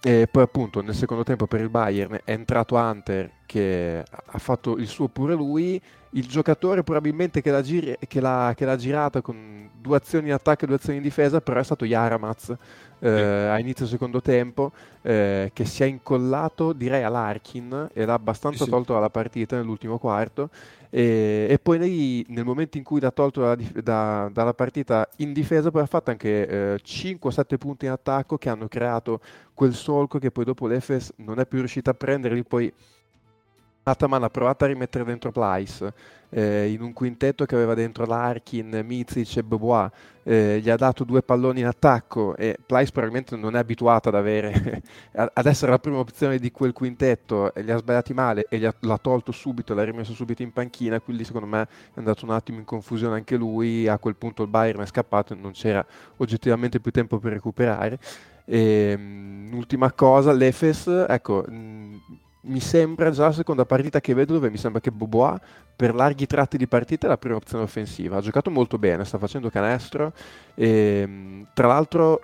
[0.01, 4.77] e poi appunto nel secondo tempo per il Bayern è entrato Hunter che ha fatto
[4.77, 5.81] il suo pure lui.
[6.13, 10.33] Il giocatore probabilmente che l'ha, gir- che l'ha, che l'ha girata con due azioni in
[10.33, 12.55] attacco e due azioni in difesa però è stato Yaramaz
[13.01, 18.65] eh, a inizio secondo tempo eh, che si è incollato direi all'Arkin e l'ha abbastanza
[18.65, 18.71] sì.
[18.71, 20.49] tolto dalla partita nell'ultimo quarto
[20.91, 25.33] e, e poi lei, nel momento in cui l'ha tolto da, da, dalla partita in
[25.33, 29.21] difesa poi ha fatto anche eh, 5-7 punti in attacco che hanno creato
[29.55, 32.73] quel solco che poi dopo l'Efes non è più riuscito a prenderli poi
[33.89, 35.93] Ataman ha provato a rimettere dentro Plyce
[36.31, 39.91] eh, in un quintetto che aveva dentro Larkin, Mizic e Bebois,
[40.23, 44.15] eh, gli ha dato due palloni in attacco e Plyce probabilmente non è abituato ad,
[44.15, 48.65] avere, ad essere la prima opzione di quel quintetto, e li ha sbagliati male e
[48.65, 52.33] ha, l'ha tolto subito, l'ha rimesso subito in panchina, quindi secondo me è andato un
[52.33, 55.85] attimo in confusione anche lui, a quel punto il Bayern è scappato e non c'era
[56.17, 57.99] oggettivamente più tempo per recuperare.
[58.45, 62.01] E, um, ultima cosa, l'Efes, ecco, mh,
[62.49, 65.39] mi sembra già la seconda partita che vedo dove mi sembra che Bobois
[65.77, 68.17] per larghi tratti di partita è la prima opzione offensiva.
[68.17, 70.13] Ha giocato molto bene, sta facendo canestro
[70.55, 72.23] e ehm, tra l'altro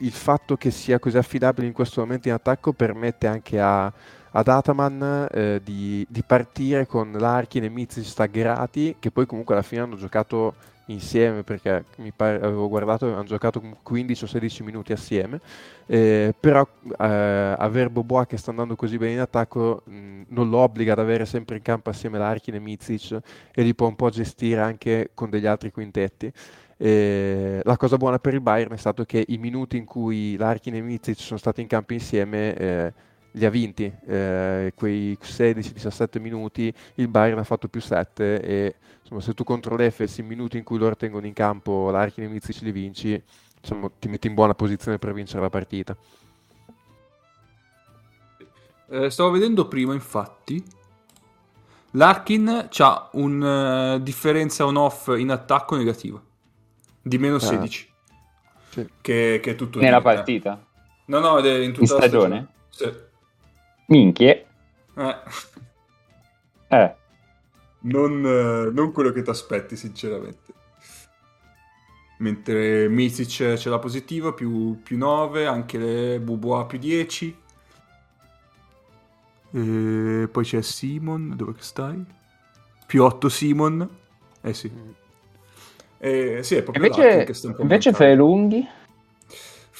[0.00, 3.90] il fatto che sia così affidabile in questo momento in attacco permette anche a,
[4.30, 9.62] ad Ataman eh, di, di, partire con Larkin e Mizic staggerati che poi comunque alla
[9.62, 10.54] fine hanno giocato
[10.86, 15.40] insieme perché mi pare, avevo guardato hanno giocato 15 o 16 minuti assieme
[15.86, 16.66] eh, però
[16.98, 20.98] eh, aver Bobois che sta andando così bene in attacco mh, non lo obbliga ad
[20.98, 23.18] avere sempre in campo assieme Larkin e Mizic
[23.54, 26.32] e li può un po' gestire anche con degli altri quintetti.
[26.78, 30.74] Eh, la cosa buona per il Bayern è stato che i minuti in cui Larkin
[30.74, 32.92] e Mizic sono stati in campo insieme eh,
[33.36, 39.20] li ha vinti, eh, quei 16-17 minuti il Bayern ha fatto più 7 e insomma,
[39.20, 42.64] se tu contro l'Efes in minuti in cui loro tengono in campo l'archi nemici ce
[42.64, 43.22] li vinci,
[43.60, 45.96] insomma, ti metti in buona posizione per vincere la partita.
[48.88, 50.62] Eh, stavo vedendo prima infatti
[51.90, 56.22] Larkin ha una uh, differenza on-off in attacco negativa
[57.02, 58.12] di meno 16 ah,
[58.68, 58.88] sì.
[59.00, 60.64] che, che, è tutto nella partita
[61.06, 62.94] no no in tutta in stagione, stagione.
[63.00, 63.05] Sì.
[63.86, 64.46] Minchie.
[64.96, 65.16] Eh.
[66.68, 66.94] eh.
[67.80, 70.54] non, eh, non quello che ti aspetti, sinceramente.
[72.18, 77.36] Mentre Mizic c'è la positiva, più, più 9, anche le Bubois più 10.
[79.50, 82.02] E poi c'è Simon, dove che stai?
[82.86, 83.88] Più 8 Simon.
[84.40, 84.70] Eh sì.
[85.98, 88.14] Eh, sì, è proprio Invece, che sta un po' invece mancando.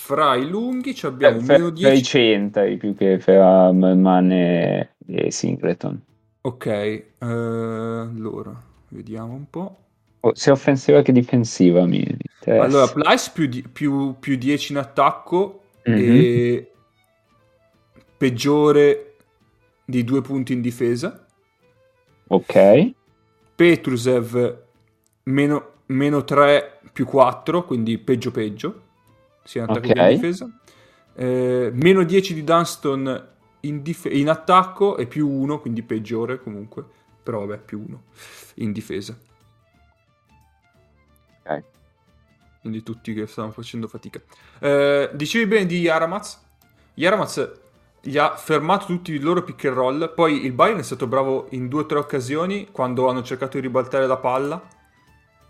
[0.06, 2.02] Fra i lunghi, ci abbiamo eh, fra, meno fra i 10.
[2.04, 4.90] centri più che fra Man e,
[5.30, 6.00] Singleton.
[6.42, 8.54] Ok, eh, allora,
[8.90, 9.76] vediamo un po'.
[10.20, 12.62] Oh, sia offensiva che difensiva mi interessa.
[12.64, 15.94] Allora, Plyce più, di- più, più 10 in attacco Mhm.
[15.98, 16.70] e
[18.16, 19.16] peggiore
[19.84, 21.26] di due punti in difesa.
[22.28, 22.90] Ok,
[23.56, 24.62] Petrusev
[25.24, 28.82] meno, meno 3 più 4, quindi peggio peggio,
[29.46, 29.92] sia in attacco Ok.
[29.94, 30.50] che in difesa.
[31.14, 33.28] Eh, meno 10 di Dunston
[33.60, 36.84] in, dif- in attacco e più 1, quindi peggiore comunque,
[37.22, 38.02] però vabbè, più 1
[38.56, 39.16] in difesa.
[41.44, 41.62] ok.
[42.60, 44.20] Quindi tutti che stanno facendo fatica.
[44.58, 46.40] Eh, dicevi bene di Yaramaz?
[46.94, 47.52] Yaramaz
[48.00, 50.14] gli ha fermato tutti i loro pick and roll.
[50.14, 53.62] Poi il Bayern è stato bravo in due o tre occasioni quando hanno cercato di
[53.66, 54.60] ribaltare la palla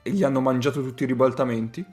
[0.02, 1.84] e gli hanno mangiato tutti i ribaltamenti.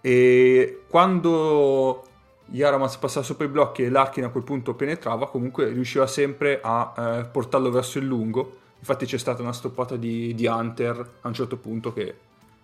[0.00, 2.04] E quando
[2.46, 6.94] Yaramaz passava sopra i blocchi e Larkin a quel punto penetrava, comunque riusciva sempre a
[6.96, 8.58] eh, portarlo verso il lungo.
[8.78, 12.14] Infatti c'è stata una stoppata di, di Hunter a un certo punto che,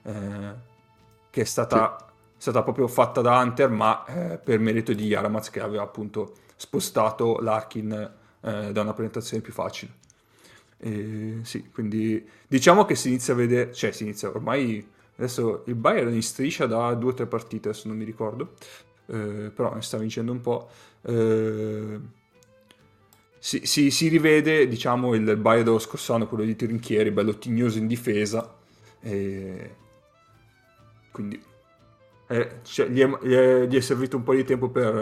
[0.03, 0.53] eh,
[1.31, 2.03] che è stata, è
[2.37, 7.39] stata proprio fatta da Hunter, ma eh, per merito di Yaramaz che aveva appunto spostato
[7.41, 7.93] Larkin
[8.41, 9.93] eh, da una penetrazione più facile.
[10.79, 15.75] E, sì, quindi diciamo che si inizia a vedere, cioè si inizia ormai adesso il
[15.75, 18.55] Bayern in striscia da due o tre partite, adesso non mi ricordo,
[19.07, 20.69] eh, però ne sta vincendo un po'.
[21.03, 22.01] Eh,
[23.39, 27.79] si, si- si rivede, diciamo, il Bayern dello scorso anno, quello di Trinchieri, bello tignoso
[27.79, 28.55] in difesa.
[29.01, 29.75] E
[31.13, 31.41] quindi
[32.29, 34.97] eh, cioè, gli, è, gli è- gli è servito un po' di tempo per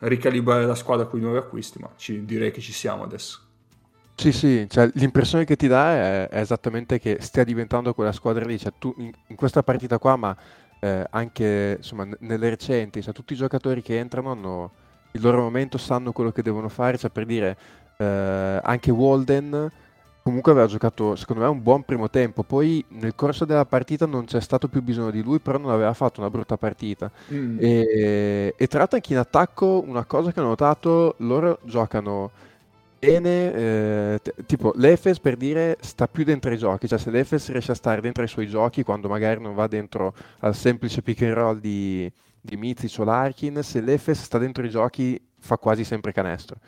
[0.00, 3.47] eh, ricalibrare la squadra con i nuovi acquisti, ma ci- direi che ci siamo adesso.
[4.18, 8.44] Sì, sì, cioè, l'impressione che ti dà è, è esattamente che stia diventando quella squadra
[8.44, 10.36] lì, cioè, tu in, in questa partita qua, ma
[10.80, 14.72] eh, anche insomma, n- nelle recenti, cioè, tutti i giocatori che entrano hanno
[15.12, 17.56] il loro momento, sanno quello che devono fare, cioè, per dire,
[17.96, 19.70] eh, anche Walden
[20.20, 24.24] comunque aveva giocato, secondo me, un buon primo tempo, poi nel corso della partita non
[24.24, 27.08] c'è stato più bisogno di lui, però non aveva fatto una brutta partita.
[27.32, 27.56] Mm.
[27.60, 32.32] E, e tra l'altro anche in attacco una cosa che ho notato, loro giocano
[32.98, 37.48] bene, eh, t- tipo l'Efes per dire sta più dentro i giochi, cioè se l'Efes
[37.50, 41.22] riesce a stare dentro i suoi giochi quando magari non va dentro al semplice pick
[41.22, 45.84] and roll di, di Mizic o Larkin, se l'Efes sta dentro i giochi fa quasi
[45.84, 46.58] sempre canestro.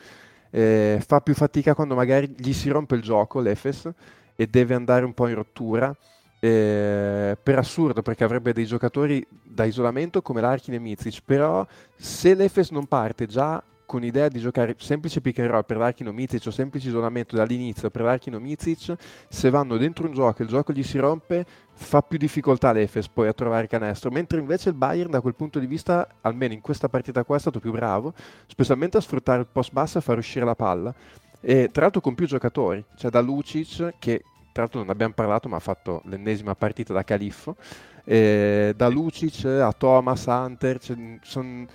[0.50, 3.88] Eh, fa più fatica quando magari gli si rompe il gioco l'Efes
[4.34, 5.94] e deve andare un po' in rottura.
[6.40, 11.66] eh, per assurdo, perché avrebbe dei giocatori da isolamento come Larkin e Mizic, però
[11.96, 16.07] se l'Efes non parte già con idea di giocare semplice pick and roll per Larkin
[16.07, 18.94] o Mizic o semplice isolamento dall'inizio per Larkin o Mizic,
[19.29, 23.09] se vanno dentro un gioco e il gioco gli si rompe, fa più difficoltà l'Efes
[23.09, 26.61] poi a trovare canestro, mentre invece il Bayern da quel punto di vista, almeno in
[26.61, 28.14] questa partita qua, è stato più bravo,
[28.46, 30.94] specialmente a sfruttare il post basso e a far uscire la palla.
[31.40, 34.22] E tra l'altro con più giocatori, cioè da Lucic, che
[34.53, 37.57] tra l'altro non abbiamo parlato, ma ha fatto l'ennesima partita da califfo,
[38.05, 40.79] eh, da Lucic a Thomas, Hunter,
[41.22, 41.66] sono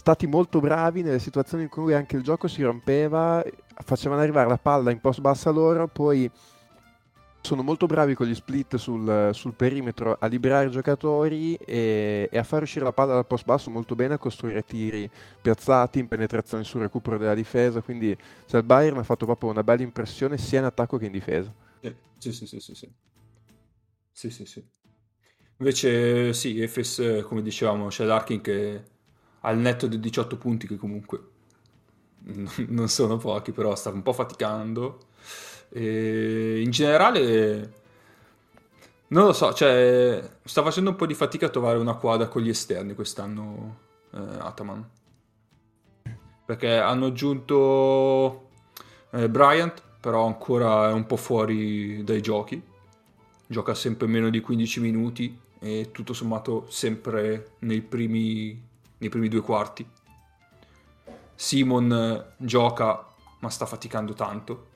[0.00, 3.44] stati molto bravi nelle situazioni in cui anche il gioco si rompeva,
[3.84, 6.28] facevano arrivare la palla in post bassa loro, poi
[7.42, 12.38] sono molto bravi con gli split sul, sul perimetro a liberare i giocatori e, e
[12.38, 15.08] a far uscire la palla dal post basso molto bene, a costruire tiri
[15.42, 19.62] piazzati in penetrazione sul recupero della difesa, quindi cioè, il Bayern ha fatto proprio una
[19.62, 21.52] bella impressione sia in attacco che in difesa.
[22.16, 22.90] Sì, sì, sì, sì, sì.
[24.12, 24.66] Sì, sì, sì.
[25.58, 28.98] Invece, sì, Efes, come dicevamo, c'è Larkin che
[29.40, 31.20] ha il netto di 18 punti, che comunque
[32.68, 34.98] non sono pochi, però sta un po' faticando.
[35.70, 37.72] E in generale,
[39.08, 42.42] non lo so, cioè, sta facendo un po' di fatica a trovare una quadra con
[42.42, 43.76] gli esterni quest'anno
[44.12, 44.88] eh, Ataman.
[46.44, 48.48] Perché hanno aggiunto
[49.10, 52.60] eh, Bryant, però ancora è un po' fuori dai giochi.
[53.46, 58.60] Gioca sempre meno di 15 minuti e tutto sommato sempre nei primi,
[59.00, 59.86] nei primi due quarti.
[61.34, 63.06] Simon eh, gioca
[63.40, 64.68] ma sta faticando tanto,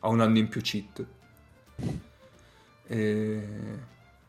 [0.00, 1.06] ha un anno in più cheat.
[2.86, 3.78] E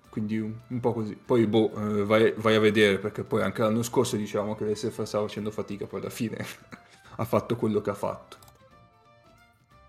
[0.09, 1.15] quindi un, un po' così.
[1.15, 5.03] Poi boh, eh, vai, vai a vedere perché poi anche l'anno scorso diciamo che l'SF
[5.03, 6.37] stava facendo fatica, poi alla fine
[7.17, 8.37] ha fatto quello che ha fatto.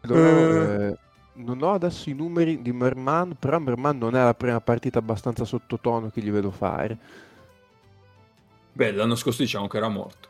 [0.03, 0.75] Loro, Eh.
[0.91, 0.99] eh,
[1.35, 4.99] non, non ho adesso i numeri di Merman, però Merman non è la prima partita
[4.99, 6.99] abbastanza sottotono che gli vedo fare.
[8.75, 10.29] Beh, l'anno scorso diciamo che era morto.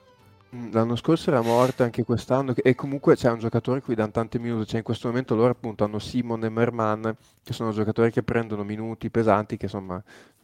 [0.55, 4.39] Mm, L'anno scorso era morto anche quest'anno e comunque c'è un giocatore qui danno tanti
[4.39, 8.23] minuti, cioè in questo momento loro appunto hanno Simon e Merman che sono giocatori che
[8.23, 10.03] prendono minuti pesanti che insomma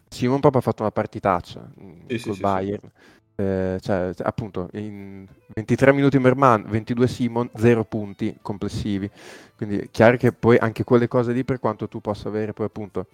[0.09, 2.65] Simon proprio ha fatto una partitaccia mm, Sì, sì, col sì, sì.
[2.65, 2.91] Bayern,
[3.37, 9.09] Eh, cioè cioè, appunto in 23 minuti Merman, 22 Simon, 0 punti complessivi,
[9.57, 12.67] quindi è chiaro che poi anche quelle cose lì per quanto tu possa avere poi
[12.67, 13.07] appunto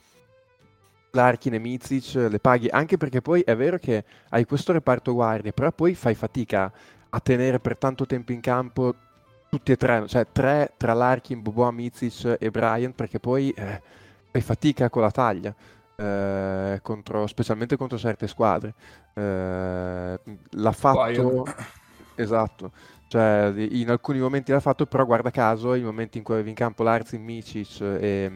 [1.16, 5.52] Larkin e Mizic le paghi anche perché poi è vero che hai questo reparto guardie,
[5.52, 6.72] però poi fai fatica
[7.08, 8.94] a tenere per tanto tempo in campo
[9.48, 13.82] tutti e tre, cioè tre tra Larkin, Boboa, Mizic e Brian, perché poi eh,
[14.30, 15.54] fai fatica con la taglia,
[15.96, 18.74] eh, contro- specialmente contro certe squadre.
[19.14, 20.98] Eh, l'ha fatto...
[20.98, 21.42] Bayern.
[22.18, 22.72] Esatto,
[23.08, 26.54] cioè in alcuni momenti l'ha fatto, però guarda caso, i momenti in cui avevi in
[26.54, 28.30] campo Larkin, Mizic e...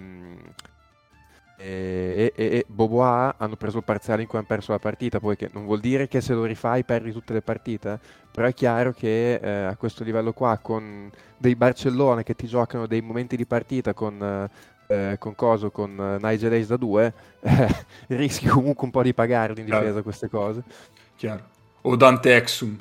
[1.62, 5.36] e, e, e Bobois hanno preso il parziale in cui hanno perso la partita, poi
[5.36, 7.98] che non vuol dire che se lo rifai perdi tutte le partite,
[8.30, 12.86] però è chiaro che eh, a questo livello qua con dei Barcellona che ti giocano
[12.86, 14.48] dei momenti di partita con,
[14.86, 17.68] eh, con Coso, con eh, Nigel Hayes da due, eh,
[18.08, 19.80] rischi comunque un po' di pagarli in Chiaro.
[19.82, 20.62] difesa queste cose.
[21.16, 21.42] Chiaro.
[21.82, 22.78] O Dante Exum,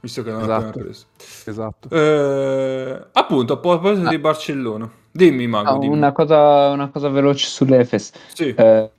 [0.00, 0.66] visto che non Esatto.
[0.66, 1.06] appena preso.
[1.46, 1.88] Esatto.
[1.90, 4.98] Eh, appunto, a proposito di Barcellona.
[5.12, 5.94] Dimmi, Mago, Ah, dimmi.
[5.96, 8.12] una, cosa, una cosa veloce sull'Efes.
[8.32, 8.48] Sì.
[8.54, 8.90] Eh,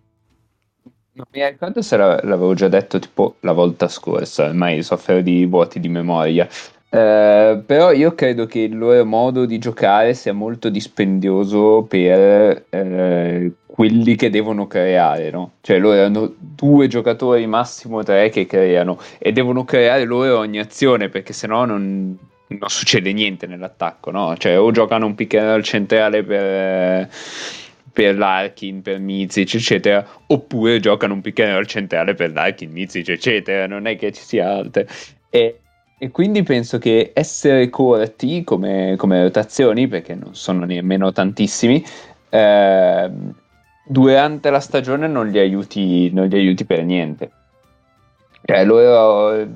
[1.14, 5.46] non mi ricordo se la- l'avevo già detto tipo la volta scorsa, ormai soffro di
[5.46, 6.48] vuoti di memoria.
[6.94, 13.52] Eh, però io credo che il loro modo di giocare sia molto dispendioso per eh,
[13.66, 15.54] quelli che devono creare, no?
[15.62, 21.08] Cioè loro hanno due giocatori, massimo tre, che creano e devono creare loro ogni azione
[21.10, 22.18] perché sennò non,
[22.60, 24.36] non succede niente nell'attacco, no?
[24.38, 27.10] Cioè o giocano un pick and centrale per,
[27.92, 33.68] per Larkin, per Mizic, eccetera, oppure giocano un pick and centrale per Larkin, Mizic, eccetera,
[33.68, 34.86] non è che ci sia altro.
[35.30, 35.60] E,
[35.98, 41.84] e quindi penso che essere corti come, come rotazioni, perché non sono nemmeno tantissimi,
[42.30, 43.34] ehm,
[43.86, 47.32] durante la stagione non gli aiuti, non gli aiuti per niente.
[48.44, 49.48] Cioè, loro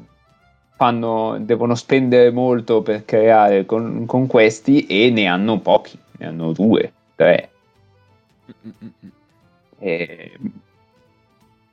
[0.75, 6.51] fanno, devono spendere molto per creare con, con questi e ne hanno pochi, ne hanno
[6.51, 7.49] due, tre.
[9.79, 10.31] E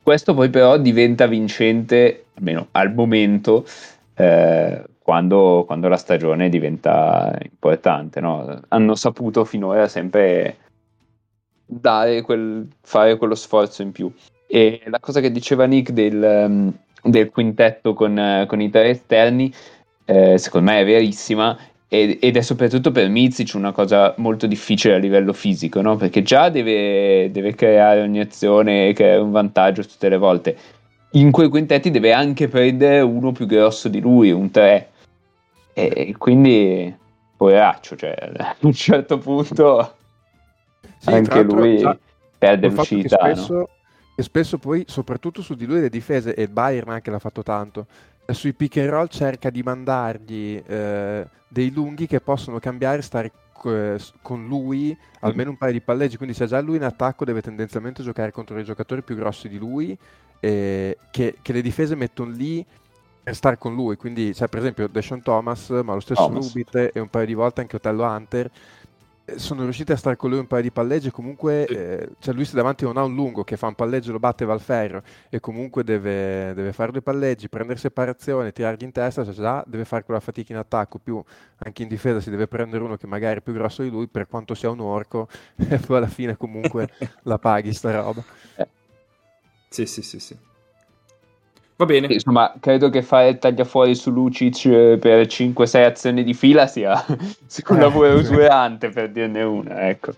[0.03, 3.65] questo poi però diventa vincente, almeno al momento,
[4.15, 8.21] eh, quando, quando la stagione diventa importante.
[8.21, 8.61] no?
[8.69, 10.57] Hanno saputo finora sempre
[11.65, 14.13] dare quel, fare quello sforzo in più.
[14.47, 16.73] E la cosa che diceva Nick del, ehm,
[17.03, 19.53] del quintetto con, eh, con i tre esterni,
[20.05, 21.57] eh, secondo me è verissima.
[21.95, 25.97] Ed è soprattutto per Mizic una cosa molto difficile a livello fisico, no?
[25.97, 30.57] Perché già deve, deve creare ogni azione e creare un vantaggio tutte le volte.
[31.11, 34.89] In quei quintetti deve anche prendere uno più grosso di lui, un 3.
[35.75, 36.95] E quindi,
[37.37, 39.95] poveraccio, cioè, a un certo punto
[40.97, 41.99] Sì, anche lui già-
[42.39, 43.35] perde l'uscita.
[43.35, 43.69] no?
[44.15, 47.43] Che spesso poi, soprattutto su di lui le difese, e il Bayern anche l'ha fatto
[47.43, 47.87] tanto,
[48.25, 53.03] eh, sui pick and roll cerca di mandargli eh, dei lunghi che possono cambiare e
[53.03, 53.33] stare
[53.65, 57.43] eh, con lui almeno un paio di palleggi, quindi se già lui in attacco deve
[57.43, 59.97] tendenzialmente giocare contro dei giocatori più grossi di lui,
[60.41, 62.65] eh, che, che le difese mettono lì
[63.23, 66.49] per stare con lui, quindi c'è per esempio Deshaun Thomas, ma lo stesso Thomas.
[66.49, 68.51] Rubit e un paio di volte anche Otello Hunter,
[69.37, 72.57] sono riusciti a stare con lui un paio di palleggi comunque eh, cioè lui se
[72.57, 75.39] davanti non ha un lungo che fa un palleggio lo batte va al ferro e
[75.41, 80.05] comunque deve, deve fare due palleggi, prendere separazione, tirargli in testa, cioè già deve fare
[80.05, 81.23] quella fatica in attacco, più
[81.57, 84.27] anche in difesa si deve prendere uno che magari è più grosso di lui per
[84.27, 86.89] quanto sia un orco e poi alla fine comunque
[87.23, 88.23] la paghi sta roba.
[89.69, 90.51] Sì, sì, sì, sì.
[91.83, 92.07] Va bene.
[92.13, 96.95] Insomma, credo che fare il tagliafuori su Lucic eh, per 5-6 azioni di fila sia,
[97.47, 100.13] sia un Eh, lavoro usurante per dirne una, ecco.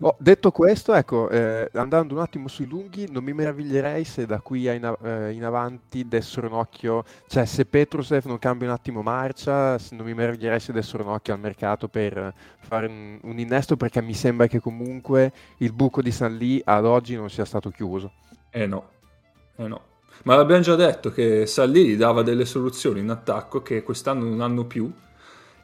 [0.00, 4.40] Oh, detto questo, ecco, eh, andando un attimo sui lunghi, non mi meraviglierei se da
[4.40, 8.74] qui in, av- eh, in avanti dessero un occhio, cioè se Petrusev non cambia un
[8.74, 13.18] attimo marcia, se- non mi meraviglierei se dessero un occhio al mercato per fare un,
[13.22, 17.30] un innesto, perché mi sembra che comunque il buco di San Lì ad oggi non
[17.30, 18.12] sia stato chiuso.
[18.50, 18.88] Eh no,
[19.56, 19.91] eh no.
[20.24, 24.64] Ma l'abbiamo già detto che Sallini dava delle soluzioni in attacco che quest'anno non hanno
[24.64, 24.90] più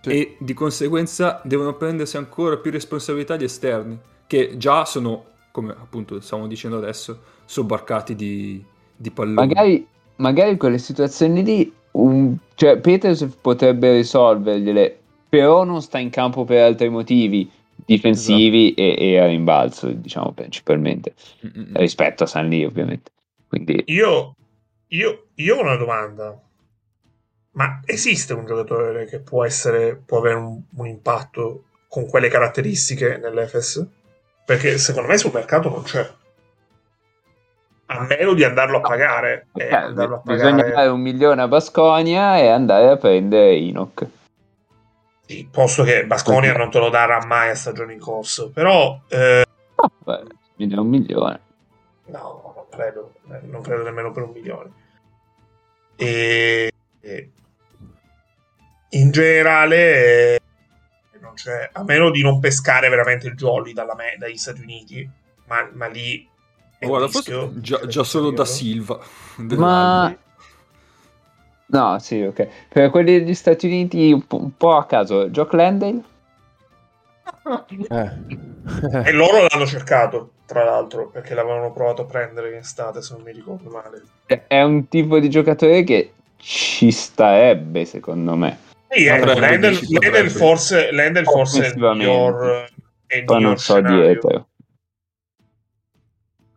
[0.00, 0.10] Sì.
[0.10, 6.20] e di conseguenza devono prendersi ancora più responsabilità gli esterni, che già sono, come appunto
[6.20, 8.64] stiamo dicendo adesso, sobbarcati di,
[8.96, 9.46] di palloni.
[9.46, 9.86] Magari,
[10.16, 16.62] magari quelle situazioni lì, un- cioè Peters potrebbe risolvergliele, però non sta in campo per
[16.62, 17.50] altri motivi.
[17.84, 21.72] difensivi e, e a rimbalzo, diciamo principalmente, Mm-mm.
[21.74, 23.12] rispetto a San Lee ovviamente.
[23.46, 24.34] Quindi Io,
[24.88, 26.38] io, io ho una domanda.
[27.52, 33.16] Ma esiste un giocatore che può essere, può avere un, un impatto con quelle caratteristiche
[33.16, 33.84] nell'Efes?
[34.44, 36.08] Perché secondo me sul mercato non c'è.
[37.86, 39.48] A meno di andarlo a pagare.
[39.54, 43.56] E eh, andarlo a bisogna pagare dare un milione a Basconia e andare a prendere
[43.56, 44.06] Inoc.
[45.26, 48.50] sì, posto che Basconia non te lo darà mai a stagione in corso.
[48.50, 49.44] Però eh,
[49.80, 50.24] No, beh,
[50.56, 51.40] quindi è un milione.
[52.06, 52.37] No,
[52.78, 54.70] credo, eh, non credo nemmeno per un milione.
[55.96, 56.70] E,
[57.00, 57.30] e
[58.90, 60.40] in generale, eh,
[61.20, 65.08] non c'è, a meno di non pescare veramente il jolly dalla me- dagli Stati Uniti,
[65.46, 66.26] ma, ma lì
[66.80, 67.40] Guarda, rischio.
[67.48, 68.44] forse già, già solo da.
[68.44, 69.00] Silva.
[69.56, 70.16] Ma
[71.66, 72.48] no, sì, ok.
[72.68, 76.02] Per quelli degli Stati Uniti un po', un po' a caso, Jock Landale?
[77.88, 78.10] Eh.
[79.04, 83.22] E loro l'hanno cercato, tra l'altro, perché l'avevano provato a prendere in estate, se non
[83.22, 84.02] mi ricordo male.
[84.26, 88.58] È- un tipo di giocatore che ci starebbe, secondo me.
[88.90, 92.68] Sì, eh, forse, Lendl forse è il miglior,
[93.06, 94.48] è il Poi miglior non so scenario, dietro.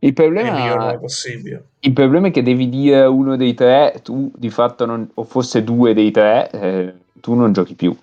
[0.04, 1.66] Il è il miglior problema, possibile.
[1.80, 5.64] il problema è che devi dire uno dei tre, tu di fatto non, o forse
[5.64, 7.96] due dei tre, eh, tu non giochi più.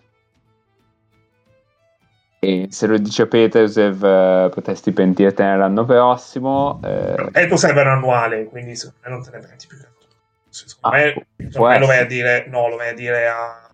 [2.41, 6.81] E se lo dice Petersev, eh, potresti pentirtene l'anno prossimo.
[6.83, 10.09] eh, il tuo server annuale, quindi secondo me non te ne prendi più altro.
[10.49, 13.27] Secondo Ah, me, secondo può me lo vai a dire, no, lo vai a dire
[13.29, 13.71] a,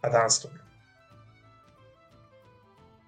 [0.00, 0.58] a Dunston.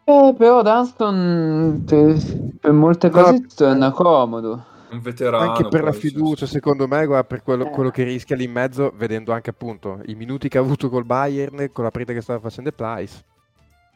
[0.04, 2.16] eh, però Dunston per,
[2.60, 4.66] per molte No, cose ti torna comodo.
[4.90, 5.38] Un veterano.
[5.44, 6.52] Anche per la fiducia, sì.
[6.52, 7.70] secondo me, guarda, per quello, Eh.
[7.70, 11.04] quello che rischia lì in mezzo, vedendo anche appunto i minuti che ha avuto col
[11.06, 13.24] Bayern, con la partita che stava facendo Price.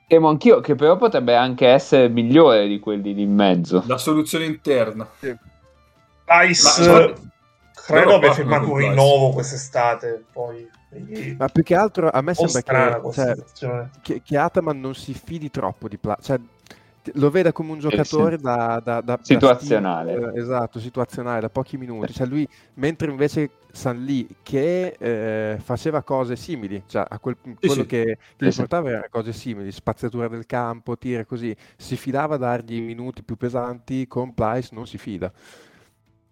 [0.09, 3.83] Temo anch'io che però potrebbe anche essere migliore di quelli lì in mezzo.
[3.87, 5.09] La soluzione interna.
[6.25, 7.13] Price, Ma-
[7.73, 10.69] credo abbia firmato un rinnovo quest'estate, poi...
[11.37, 13.91] Ma più che altro a me po' sembra strana che, questa cioè, situazione.
[14.01, 16.39] che, che Ataman non si fidi troppo di Pla- cioè,
[17.15, 18.43] lo veda come un giocatore sì.
[18.43, 20.13] da, da- da- da Situazionale.
[20.15, 22.13] stint, eh, esatto, situazionale, da pochi minuti.
[22.13, 27.83] Cioè lui, mentre invece San Lee, che eh, faceva cose simili, cioè a quel- quello
[27.83, 27.87] sì.
[27.87, 28.57] che, che Sì, sì.
[28.59, 33.37] portava erano cose simili, spaziatura del campo, tira così, si fidava a dargli minuti più
[33.37, 35.33] pesanti, con Price non si fida.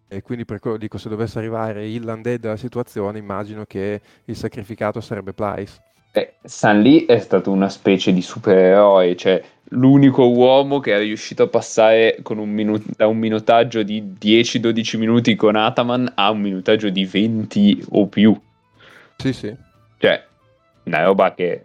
[0.06, 4.36] E quindi per quello dico, se dovesse arrivare il Landé della situazione, immagino che il
[4.36, 5.80] sacrificato sarebbe Price.
[6.16, 11.42] Eh, San Lee è stato una specie di supereroe, cioè l'unico uomo che è riuscito
[11.42, 16.40] a passare con un minu- da un minutaggio di 10-12 minuti con Ataman a un
[16.40, 18.40] minutaggio di 20 o più.
[19.16, 19.52] Sì, sì.
[19.98, 20.24] Cioè,
[20.84, 21.64] una roba che...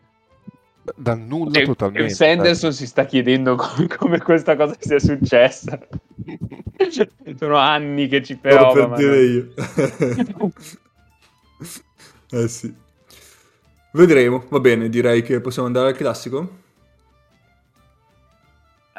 [0.96, 2.10] Da nulla che- totalmente.
[2.16, 5.78] Sanderson si sta chiedendo come, come questa cosa sia successa.
[7.38, 8.96] Sono anni che ci Stavo prova.
[8.96, 9.54] per dire io.
[12.32, 12.88] eh sì.
[13.92, 16.58] Vedremo, va bene, direi che possiamo andare al classico.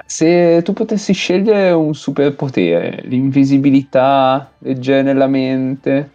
[0.04, 6.10] Se tu potessi scegliere un superpotere, l'invisibilità, leggere nella mente,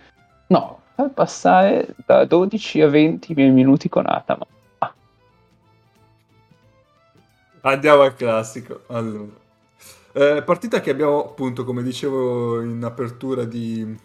[0.47, 4.45] no, far passare da 12 a 20 minuti con Atama.
[4.79, 4.93] Ah,
[7.61, 8.81] Andiamo al classico.
[8.87, 9.43] Allora.
[10.11, 13.97] Eh, partita che abbiamo appunto, come dicevo in apertura di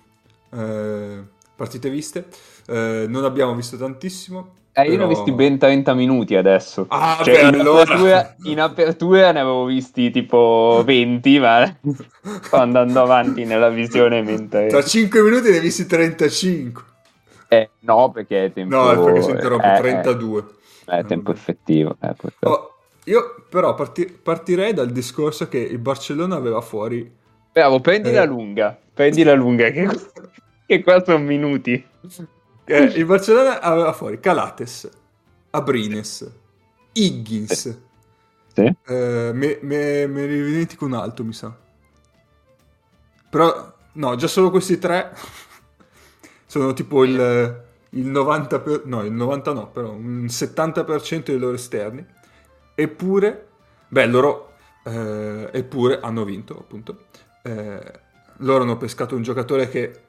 [0.52, 1.22] eh,
[1.56, 2.28] partite viste,
[2.66, 4.58] eh, non abbiamo visto tantissimo.
[4.72, 6.86] Eh, io ne ho però- visti ben 30 minuti adesso.
[6.88, 7.82] Ah, Cioè, beh, in, allora.
[7.82, 11.76] apertura, in apertura ne avevo visti tipo 20, ma
[12.42, 14.68] sto andando avanti nella visione mentre...
[14.68, 16.82] Tra 5 minuti ne hai visti 35.
[17.48, 18.76] Eh, no, perché è tempo...
[18.76, 20.44] No, è perché si interrompe eh, 32.
[20.86, 21.96] eh, è tempo effettivo.
[22.00, 22.14] eh.
[22.40, 27.18] Oh, io però parti- partirei dal discorso che il Barcellona aveva fuori
[27.52, 28.12] Bravo, prendi Eh.
[28.12, 29.88] la lunga, prendi la lunga, che,
[30.64, 31.84] che qua sono minuti.
[32.70, 34.88] Eh, il Barcellona aveva fuori Calates,
[35.50, 36.30] Abrines,
[36.92, 37.78] Higgins,
[38.54, 38.74] Sì?
[38.86, 41.54] eh, me, me, me ne dimentico un altro, mi sa.
[43.28, 45.12] Però, no, già solo questi tre
[46.46, 51.54] sono tipo il, il 90%, per- no, il 90 no, però un 70% dei loro
[51.54, 52.04] esterni.
[52.74, 53.48] Eppure,
[53.88, 54.54] beh, loro,
[54.84, 57.04] eh, eppure hanno vinto, appunto.
[57.42, 57.92] Eh,
[58.38, 60.00] loro hanno pescato un giocatore che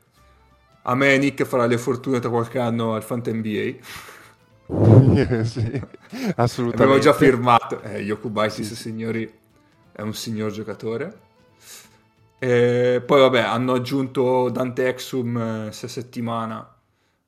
[0.83, 3.75] a me e Nick farà le fortune tra qualche anno al Fanta NBA.
[5.43, 5.81] sì,
[6.35, 6.83] assolutamente.
[6.83, 7.81] Abbiamo già firmato.
[7.81, 9.31] Eh, Yokubaitis, signori,
[9.91, 11.19] è un signor giocatore.
[12.39, 16.75] E poi, vabbè, hanno aggiunto Dante Exum eh, questa settimana,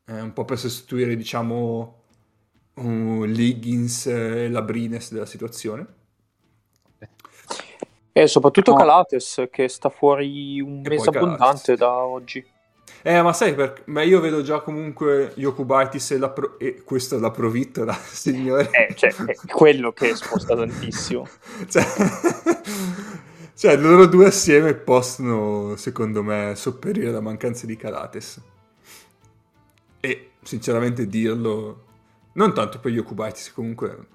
[0.05, 2.03] eh, un po' per sostituire, diciamo,
[2.75, 5.87] uh, l'Higgins e la Brines della situazione.
[8.11, 8.77] E soprattutto No.
[8.77, 11.39] Calates che sta fuori un E mese poi Calates.
[11.39, 12.45] abbondante da oggi.
[13.05, 13.81] Eh, ma sai perché?
[13.87, 18.69] Ma io vedo già comunque Yokubaitis e, la pro- e questo è la provittola, signore.
[18.71, 21.27] Eh, cioè, è quello che sposta tantissimo.
[21.67, 21.83] cioè,
[23.53, 28.41] cioè, loro due assieme possono, secondo me, sopperire la mancanza di Calates.
[29.99, 31.81] E, sinceramente, dirlo...
[32.35, 34.07] Non tanto per Yokubaitis, comunque,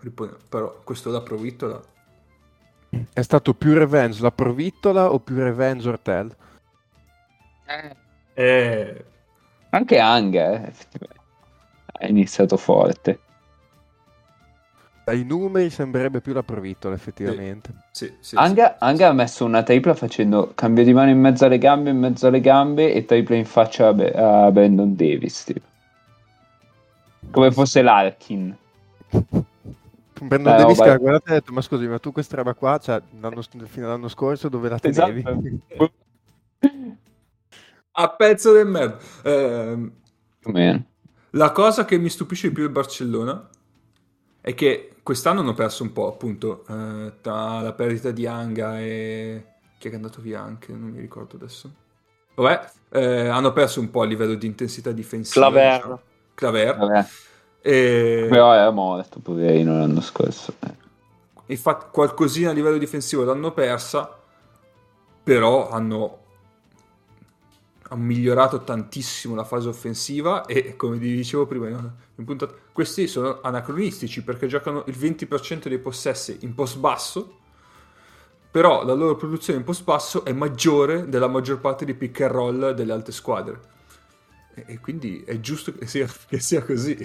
[0.49, 1.81] però questo è la provittola.
[3.13, 6.37] È stato più Revenge la provittola o più Revenge Ortel?
[7.67, 7.97] Eh,
[9.71, 10.73] Anche Anga, eh.
[12.01, 13.19] Ha iniziato forte.
[15.05, 17.73] Dai numeri sembrerebbe più la provittola, effettivamente.
[17.91, 21.59] sì, sì, Anga, Anga ha messo una tripla facendo cambio di mano in mezzo alle
[21.59, 25.45] gambe, in mezzo alle gambe e tripla in faccia a, Be- a Brandon Davis.
[25.45, 25.67] tipo.
[27.31, 28.55] Come fosse l'Arkin.
[30.21, 32.55] Brandon Eh, Davis che ha guardato e ha detto, ma scusi, ma tu questa roba
[32.55, 33.01] qua, cioè,
[33.65, 35.25] fino all'anno scorso dove la tenevi?
[35.27, 35.93] Esatto.
[38.01, 38.99] A pezzo del merda.
[40.45, 40.85] Meno.
[41.31, 43.49] La cosa che mi stupisce di più del Barcellona
[44.41, 49.45] è che quest'anno hanno perso un po', appunto, eh, tra la perdita di Anga e...
[49.79, 51.71] chi è che è andato via anche, non mi ricordo adesso.
[52.35, 55.47] Vabbè, eh, hanno perso un po' a livello di intensità difensiva.
[55.49, 55.75] Claver.
[55.75, 56.01] diciamo.
[56.35, 56.77] Claver.
[56.77, 57.07] Vabbè.
[57.61, 58.27] E...
[58.31, 60.55] Però era morto, poverino, l'anno scorso.
[60.61, 60.75] eh.
[61.47, 64.17] Infatti qualcosina a livello difensivo l'hanno persa,
[65.25, 66.19] però hanno,
[67.89, 73.41] hanno migliorato tantissimo la fase offensiva e come vi dicevo prima in puntata, questi sono
[73.41, 77.39] anacronistici perché giocano il 20% dei possessi in post basso,
[78.51, 82.31] però la loro produzione in post basso è maggiore della maggior parte di pick and
[82.31, 83.61] roll delle altre squadre.
[84.55, 86.97] E, e quindi è giusto che sia, che sia così.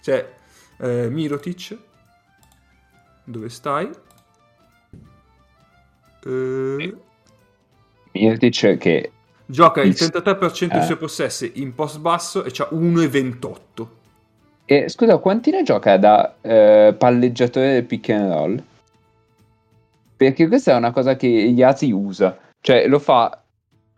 [0.00, 0.36] Cioè,
[0.78, 1.76] eh, Mirotic,
[3.24, 3.90] dove stai?
[6.24, 6.96] Eh,
[8.12, 9.12] Mirotic che
[9.50, 10.84] gioca il Il- 33% dei eh.
[10.84, 13.86] suoi possessi in post basso e c'ha 1,28.
[14.66, 18.62] E scusa, quanti ne gioca da eh, palleggiatore del pick and roll?
[20.14, 22.36] Perché questa è una cosa che Yazi usa.
[22.60, 23.40] Cioè, lo fa.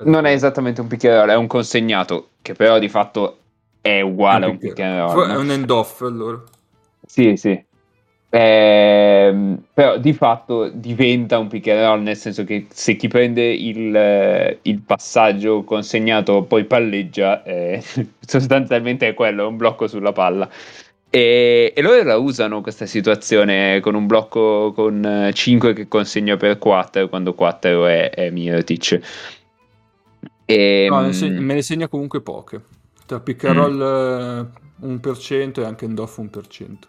[0.03, 3.38] Non è esattamente un pick and roll, è un consegnato, che però di fatto
[3.80, 5.30] è uguale a un pick and roll.
[5.30, 6.40] È un end-off allora.
[7.05, 7.61] Sì, sì.
[8.32, 13.42] Ehm, però di fatto diventa un pick and roll, nel senso che se chi prende
[13.52, 17.82] il, eh, il passaggio consegnato poi palleggia, eh,
[18.20, 20.48] sostanzialmente è quello, è un blocco sulla palla.
[21.12, 26.58] E, e loro la usano questa situazione con un blocco con 5 che consegna per
[26.58, 29.00] 4 quando 4 è, è Mirotic.
[30.44, 32.60] E, No, ne seg- me ne segna comunque poche.
[33.06, 33.58] Tra pick and Mm.
[33.58, 33.80] roll
[34.82, 36.88] eh, 1% e anche end-off 1%.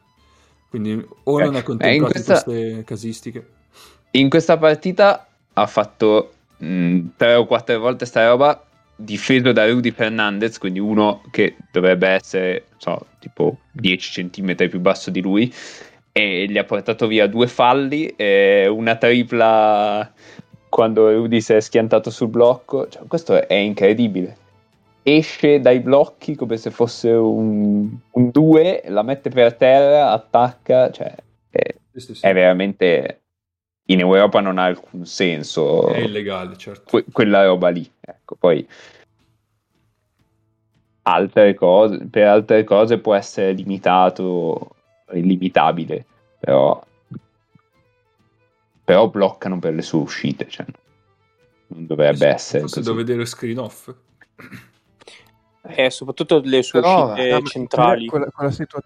[0.71, 3.47] Quindi o Eh, non è eh, contemplato in questa- queste casistiche.
[4.11, 8.63] In questa partita ha fatto mh, tre o quattro volte sta roba
[8.95, 15.09] difeso da Rudy Fernandez, quindi uno che dovrebbe essere, so, tipo 10 cm più basso
[15.09, 15.53] di lui,
[16.13, 20.09] e gli ha portato via due falli e una tripla
[20.69, 22.87] quando Rudy si è schiantato sul blocco.
[22.87, 24.37] Cioè, questo è incredibile.
[25.03, 31.15] Esce dai blocchi come se fosse un 2, la mette per terra, attacca, cioè
[31.49, 33.21] è, Sì, sì, è veramente
[33.85, 36.83] in Europa non ha alcun senso È illegale, certo.
[36.85, 37.89] que- quella roba lì.
[37.99, 38.65] Ecco, poi
[41.03, 44.75] altre cose, per altre cose può essere limitato,
[45.13, 46.05] illimitabile,
[46.39, 46.81] però,
[48.83, 50.65] però bloccano per le sue uscite, cioè,
[51.67, 52.89] non dovrebbe Sì, essere Forse così.
[52.89, 53.93] devo vedere screen off.
[55.63, 58.05] E soprattutto le sue Però, uscite ma centrali.
[58.07, 58.81] Quella, quella situa-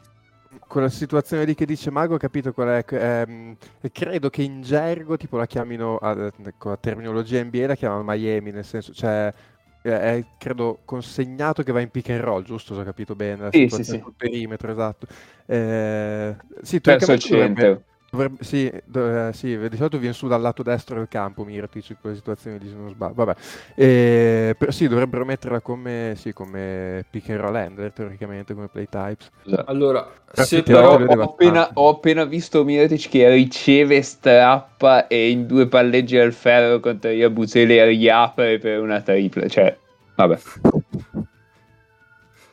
[0.67, 2.85] quella situazione lì che dice Mago, ho capito qual è.
[2.87, 3.55] ehm,
[3.91, 8.51] credo che in gergo, tipo la chiamino, ah, con la terminologia NBA, la chiamano Miami,
[8.51, 9.33] nel senso, cioè,
[9.81, 12.73] è, credo consegnato che va in pick and roll, giusto?
[12.73, 13.99] Se ho capito bene, la Sì, sì, sì.
[13.99, 15.07] sul perimetro, esatto.
[15.45, 17.83] Eh, sì, Verso il centro.
[18.15, 21.89] Dovrebbe- sì, do- eh, sì, di solito viene su dal lato destro del campo Mirotic
[21.89, 23.13] in quelle situazioni lì se non sbaglio.
[23.13, 23.35] Vabbè.
[23.75, 28.87] Eh, però sì, dovrebbero metterla come, sì, come pick and roll handler teoricamente, come play
[28.89, 29.29] types.
[29.45, 29.69] Esatto.
[29.69, 35.67] Allora, se Però ho appena, ho appena visto Mirotic che riceve, strappa e in due
[35.67, 39.47] palleggi al ferro contro Iabusele riapre per una tripla.
[39.47, 39.77] Cioè,
[40.15, 40.39] vabbè.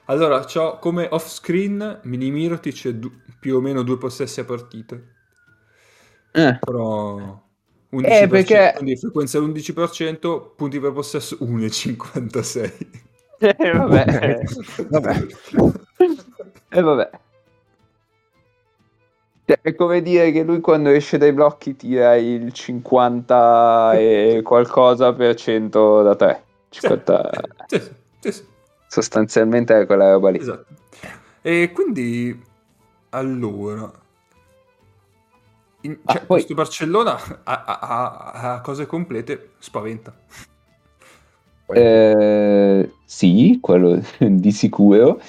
[0.06, 4.44] Allora, c'ho come off screen Mini Mirotic e du- più o meno due possessi a
[4.44, 4.98] partita.
[6.34, 6.58] Eh.
[6.60, 7.40] Però
[7.90, 12.72] 11%, Eh, perché- quindi frequenza l'11%, punti per possesso 1,56.
[13.42, 14.38] Eh, vabbè.
[14.88, 15.26] Vabbè.
[16.70, 17.10] E vabbè.
[19.44, 25.12] Cioè, è come dire che lui quando esce dai blocchi tira il 50 e qualcosa
[25.12, 26.44] per cento da 3.
[26.68, 27.30] 50...
[27.66, 28.44] Sì, sì, sì, sì.
[28.86, 30.38] Sostanzialmente è quella roba lì.
[30.38, 30.66] Esatto.
[31.42, 32.40] E quindi,
[33.10, 33.90] allora,
[35.82, 40.14] in- Ah, cioè, poi- questo Barcellona a, a- a- cose complete spaventa.
[41.74, 45.20] Eh, sì, quello di sicuro.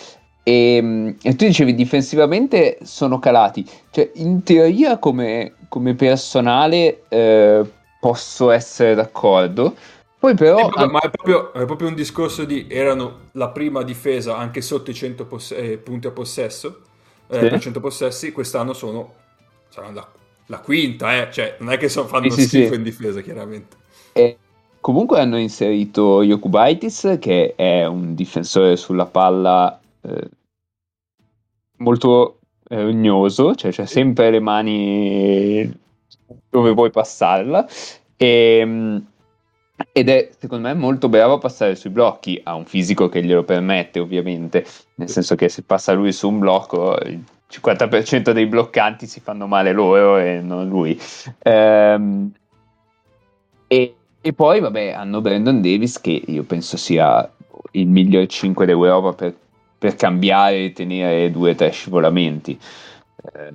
[0.45, 3.65] E, e tu dicevi difensivamente sono calati.
[3.89, 7.63] Cioè, in teoria, come, come personale, eh,
[7.99, 9.73] posso essere d'accordo.
[10.19, 13.83] Poi, però, Eh, vabbè, ma è proprio, è proprio un discorso di erano la prima
[13.83, 16.81] difesa anche sotto i 100 poss- eh, punti a possesso,
[17.27, 17.47] eh, Sì.
[17.47, 19.13] per 100 possessi, quest'anno sono
[19.69, 20.07] saranno la,
[20.47, 21.31] la quinta, eh.
[21.31, 22.75] cioè non è che so- fanno Sì, schifo sì.
[22.75, 23.77] in difesa chiaramente.
[24.13, 24.37] E
[24.79, 30.29] comunque hanno inserito Jokubaitis, che è un difensore sulla palla eh,
[31.77, 32.39] molto
[32.69, 35.81] rognoso, cioè c'ha sempre le mani
[36.49, 37.67] dove vuoi passarla.
[38.15, 39.01] E,
[39.91, 42.39] ed è secondo me molto bravo a passare sui blocchi.
[42.43, 44.65] Ha un fisico che glielo permette, ovviamente,
[44.95, 46.95] nel senso che se passa lui su un blocco.
[47.05, 47.23] Il
[47.53, 50.99] 50% dei bloccanti si fanno male loro e non lui.
[51.43, 52.31] Ehm,
[53.67, 57.29] e, e poi, vabbè, hanno Brandon Davis che io penso sia
[57.71, 59.35] il miglior 5 d'Europa per,
[59.77, 62.59] per cambiare e tenere due o tre scivolamenti.
[63.33, 63.51] Eh,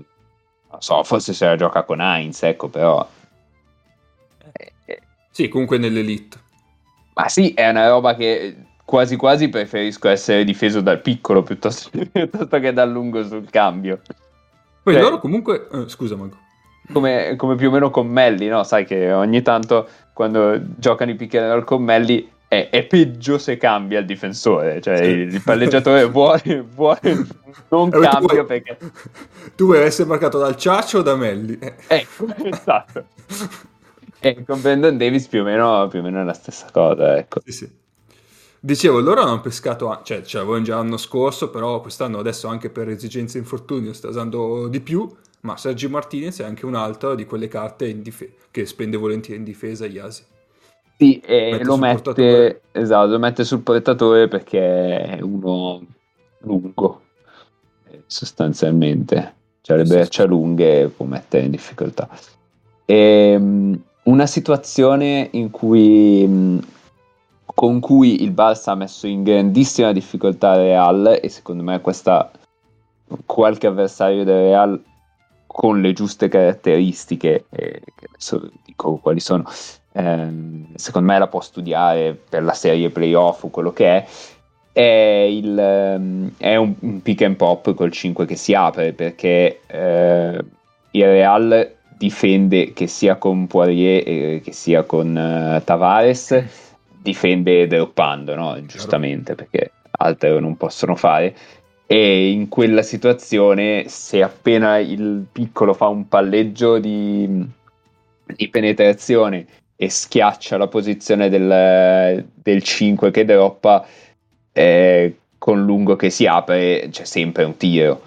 [0.70, 3.06] non so, forse se la gioca con Heinz, ecco, però...
[4.52, 6.38] eh, eh, Sì, comunque nell'elite.
[7.14, 8.56] ma sì, è una roba che
[8.88, 14.00] quasi quasi preferisco essere difeso dal piccolo piuttosto, piuttosto che dal lungo sul cambio.
[14.82, 15.68] Poi Cioè- loro comunque...
[15.70, 16.38] eh, scusa Marco.
[16.90, 18.64] come, come più o meno con Melli, no?
[18.64, 23.98] Sai che ogni tanto quando giocano i roll con Melli è, è peggio se cambia
[23.98, 27.00] il difensore, cioè il, il palleggiatore vuole, vuole
[27.68, 28.78] non Eh, tu cambia vuoi- perché...
[29.54, 31.58] Tu vuoi essere marcato dal Ciaccio o da Melli?
[31.58, 31.74] Eh.
[31.88, 33.04] Ecco, esatto.
[34.20, 37.40] E con Brandon Davis più o meno, più o meno è la stessa cosa, ecco.
[37.44, 37.70] Sì, sì.
[38.60, 42.88] Dicevo, loro hanno pescato, cioè ce l'avevano già l'anno scorso, però quest'anno adesso anche per
[42.88, 45.08] esigenze infortunio sta usando di più,
[45.42, 49.38] ma Sergio Martinez è anche un altro di quelle carte in dife- che spende volentieri
[49.38, 50.24] in difesa Iasi.
[50.96, 55.80] Sì, e Mette lo mette, esatto, lo mette sul portatore perché è uno
[56.40, 57.02] lungo,
[57.88, 59.34] eh, sostanzialmente.
[59.60, 62.08] Cioè le braccia lunghe può mettere in difficoltà.
[62.86, 66.58] Ehm, una situazione in cui,
[67.58, 72.30] con cui il Barça ha messo in grandissima difficoltà Real e secondo me questa
[73.26, 74.80] qualche avversario del Real
[75.44, 79.42] con le giuste caratteristiche, eh, adesso dico quali sono,
[79.90, 84.06] ehm, secondo me la può studiare per la serie playoff o quello che è,
[84.70, 89.62] è, il, ehm, è un, un pick and pop col 5 che si apre perché
[89.66, 90.44] eh,
[90.92, 96.66] il Real difende che sia con Poirier eh, che sia con eh, Tavares
[97.08, 98.64] difende droppando no?
[98.66, 101.34] giustamente perché altro non possono fare.
[101.86, 107.46] E in quella situazione se appena il piccolo fa un palleggio di,
[108.26, 113.86] di penetrazione e schiaccia la posizione del, del 5 che droppa
[114.52, 118.02] eh, con lungo che si apre c'è sempre un tiro.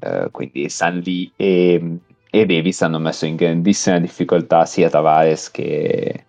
[0.00, 6.24] Eh, quindi San Lee e, e Davis hanno messo in grandissima difficoltà sia Tavares che,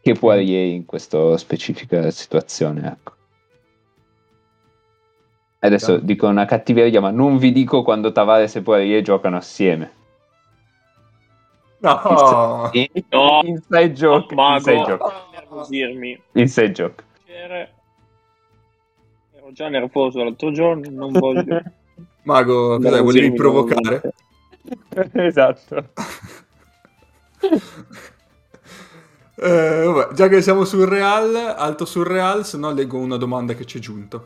[0.00, 3.12] che Poirier in questa specifica situazione ecco.
[5.62, 6.00] Adesso Chiaro.
[6.02, 9.92] dico una cattiveria, ma non vi dico quando Tavares e Poirier giocano assieme.
[11.80, 12.70] No!
[12.72, 13.40] In- No.
[13.42, 16.22] Inside joke, Mago, inside joke, nervosirmi.
[16.32, 17.04] inside joke.
[19.32, 21.60] Ero già nervoso l'altro giorno, non voglio.
[22.24, 24.12] Mago, nervosirmi volevi provocare?
[25.12, 25.92] esatto.
[29.42, 33.54] Eh, vabbè, già che siamo sul Real, alto sul Real, se no leggo una domanda
[33.54, 34.22] che ci è giunta.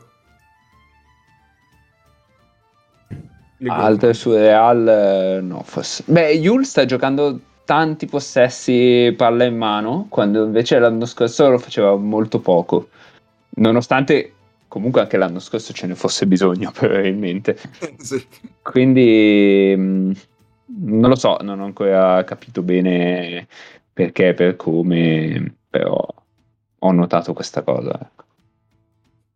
[3.57, 6.03] Leggo- Altre su Real, eh, no, forse.
[6.07, 11.95] Beh, Yul sta giocando tanti possessi palla in mano, quando invece l'anno scorso lo faceva
[11.95, 12.89] molto poco.
[13.57, 14.33] Nonostante
[14.67, 17.57] comunque anche l'anno scorso ce ne fosse bisogno, probabilmente.
[17.97, 18.21] Sì.
[18.61, 20.11] Quindi mh,
[20.65, 23.47] non lo so, non ho ancora capito bene
[23.95, 26.05] perché, per come, però
[26.79, 27.93] ho notato questa cosa.
[27.93, 28.23] ecco.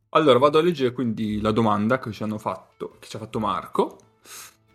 [0.09, 3.39] Allora, vado a leggere quindi la domanda che ci hanno fatto, che ci ha fatto
[3.39, 3.97] Marco,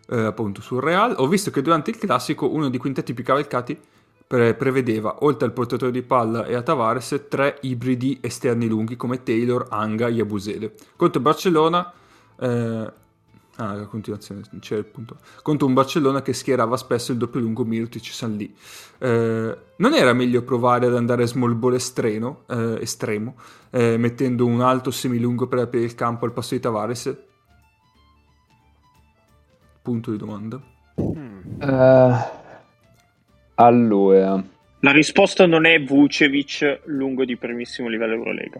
[0.09, 1.13] eh, appunto sul Real.
[1.19, 3.79] Ho visto che durante il classico uno dei quintetti più cavalcati
[4.25, 9.21] pre- prevedeva, oltre al portatore di palla e a Tavares, tre ibridi esterni lunghi come
[9.21, 10.73] Taylor, Anga e Abusele.
[10.95, 11.93] Contro Barcellona,
[12.39, 12.91] eh,
[13.57, 15.17] Ah, a continuazione c'è il punto.
[15.41, 18.53] Contro un Barcellona che schierava spesso il doppio lungo Mirotic San lì.
[18.97, 23.35] Eh, non era meglio provare ad andare small ball estreno, eh, estremo,
[23.71, 27.15] eh, mettendo un alto semilungo per aprire il campo al passo di Tavares?
[29.81, 30.61] Punto di domanda.
[31.59, 32.13] Eh,
[33.55, 34.43] allora,
[34.81, 38.59] La risposta non è Vucevic lungo di primissimo livello Eurolega.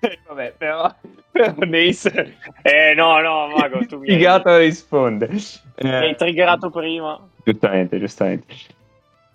[0.28, 0.94] vabbè, però,
[1.30, 5.28] però Nace Eh no, no, Mago, tu mi hai, risponde.
[5.28, 7.18] mi hai Eh, triggerato prima.
[7.44, 8.46] Giustamente, giustamente.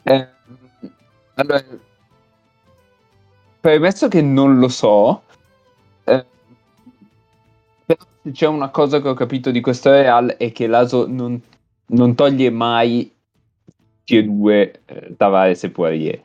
[0.04, 0.28] Eh,
[1.36, 1.64] allora,
[3.60, 5.24] premesso che non lo so,
[6.06, 6.26] eh,
[7.86, 11.40] però se c'è una cosa che ho capito di questo Real è che l'Aso non,
[11.88, 13.14] non toglie mai
[14.06, 16.22] T2 eh, Tavares e Poirier,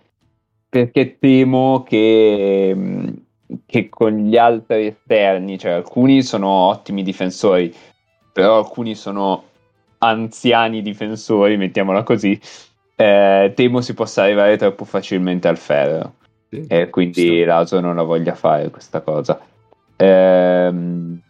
[0.69, 3.26] perché temo che, mh,
[3.67, 7.75] che con gli altri esterni, cioè alcuni sono ottimi difensori,
[8.33, 9.45] però alcuni sono
[9.99, 12.39] anziani difensori, mettiamola così,
[12.97, 16.15] eh, temo si possa arrivare troppo facilmente al ferro
[16.49, 16.65] Sì.
[16.69, 19.39] e quindi Sta- l'Aso non la voglia fare questa cosa.
[19.97, 21.21] Ehm,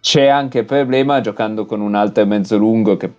[0.00, 3.10] c'è anche il problema giocando con un altro mezzo lungo che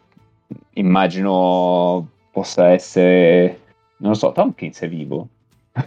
[0.73, 3.59] immagino possa essere,
[3.97, 5.27] non lo so, Tompkins è vivo.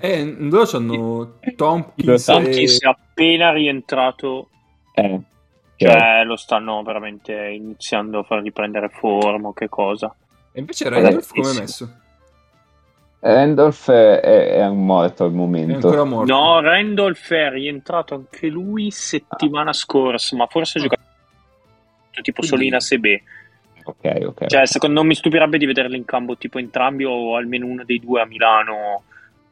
[0.01, 2.25] Eh, loro hanno Lo Tompkins.
[2.25, 4.49] Tompkins è appena rientrato,
[4.95, 5.21] Eh,
[5.77, 10.13] cioè lo stanno veramente iniziando a far riprendere forma, o che cosa.
[10.53, 11.91] E invece Randolph come è messo?
[13.21, 14.21] Randolph è,
[14.55, 16.05] è un morto al È momento.
[16.05, 16.33] morto.
[16.33, 21.03] No, Randolph è rientrato anche lui settimana scorsa, ma forse ha giocato
[22.23, 23.23] tipo solo in.
[23.85, 24.47] Ok, ok.
[24.47, 28.01] Cioè, secondo non mi stupirebbe di vederli in campo tipo entrambi o almeno uno dei
[28.01, 29.05] due a Milano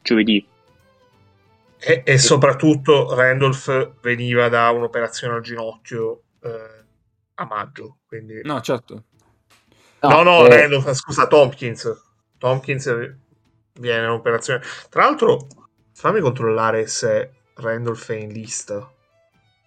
[0.04, 0.46] giovedì.
[1.78, 6.84] E, e soprattutto Randolph veniva da un'operazione al ginocchio eh,
[7.34, 7.98] a maggio.
[8.06, 8.40] Quindi...
[8.42, 9.04] No, certo.
[10.00, 11.90] No, no, eh, Randolph, scusa, Tompkins.
[12.38, 13.16] Tompkins
[13.80, 14.62] viene un'operazione.
[14.88, 15.46] Tra l'altro,
[15.92, 18.90] fammi controllare se Randolph è in lista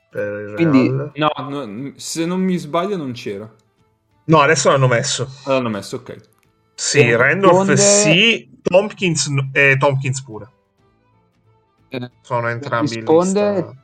[0.09, 1.11] per il Quindi- Real.
[1.15, 3.51] No, no, se non mi sbaglio non c'era.
[4.25, 5.27] No, adesso l'hanno messo.
[5.45, 6.35] L'hanno messo, ok.
[6.79, 10.47] Sì, Randolph sì, Tompkins e Tompkins pure.
[11.89, 13.75] eh, Sono entrambi in risponde-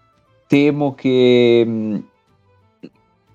[0.46, 2.08] temo che mh,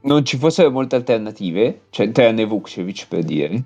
[0.03, 3.65] non ci fossero molte alternative, cioè tranne Vukcevic per dire.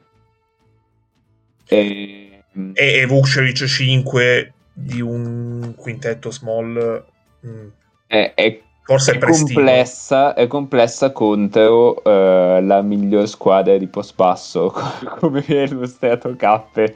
[1.69, 7.05] E, mh, E, e Vukcevic 5 di un quintetto small.
[7.47, 7.69] mm,
[8.07, 14.73] è, è- forse è, complessa, è complessa contro eh, la miglior squadra di post basso,
[15.21, 16.95] come viene illustrato Cappe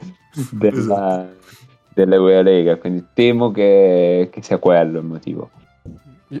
[0.51, 1.35] della, Esatto.
[1.93, 5.49] dell'Eurolega, quindi temo che, che sia quello il motivo.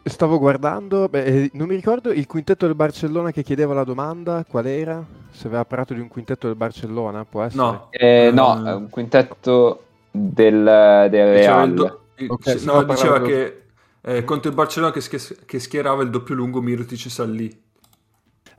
[0.03, 4.43] Stavo guardando, beh, eh, non mi ricordo il quintetto del Barcellona che chiedeva la domanda,
[4.45, 5.01] qual era?
[5.31, 7.61] Se aveva parlato di un quintetto del Barcellona, può essere?
[7.63, 7.87] No.
[7.91, 11.73] Eh, no, Eh, è un quintetto del, del Diceva, il Real.
[11.73, 13.61] do- il- Ok, se- sì, no, diceva che
[14.01, 17.65] eh, contro il Barcellona che, sch- che schierava il doppio lungo Mirotic Sallì.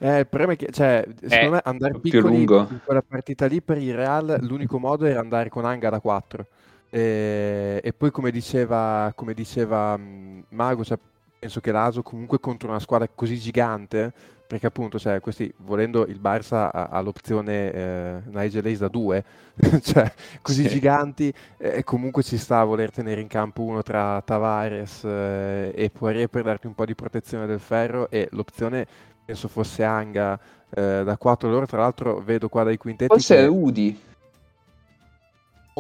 [0.01, 2.69] Eh, il problema è che, cioè, secondo me andare più piccoli lungo.
[2.71, 6.47] in quella partita lì per il Real, l'unico modo era andare con Anga da 4.
[6.91, 10.99] E, e poi come diceva, come diceva Mago, cioè,
[11.39, 14.13] penso che l'Aso comunque contro una squadra così gigante,
[14.49, 19.25] perché appunto, cioè, questi, volendo il Barça ha, ha l'opzione eh, Nigel Hayes da 2,
[19.83, 20.69] cioè, così Sì.
[20.71, 25.91] giganti, e comunque ci sta a voler tenere in campo uno tra Tavares eh, e
[25.91, 28.87] Poirier per darti un po' di protezione del ferro e l'opzione
[29.23, 30.41] penso fosse Anga
[30.71, 33.43] eh, da 4 loro tra l'altro vedo qua dai quintetti Forse che...
[33.43, 34.01] è Rudy,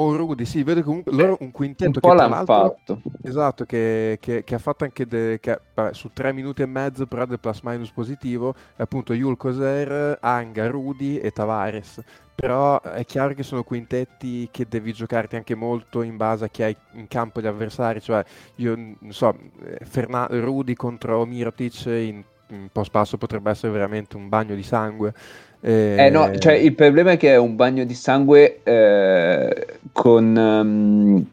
[0.00, 3.02] o Rudy sì vedo comunque loro un quintetto un che l'hanno l'altro fatto.
[3.22, 7.06] esatto che, che- che ha fatto anche de- che, vabbè, su 3 minuti e mezzo
[7.06, 12.00] però del plus minus positivo è appunto Yul Koser, Anga, Rudy e Tavares
[12.34, 16.62] però è chiaro che sono quintetti che devi giocarti anche molto in base a chi
[16.62, 18.24] hai in campo gli avversari cioè
[18.56, 19.36] io non so
[19.84, 25.12] Ferna- Rudy contro Mirotic in, in post passo potrebbe essere veramente un bagno di sangue
[25.60, 31.26] Eh no, cioè il problema è che è un bagno di sangue eh, con um,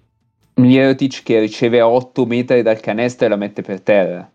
[0.56, 4.30] Mirotic che riceve a 8 metri dal canestro e la mette per terra.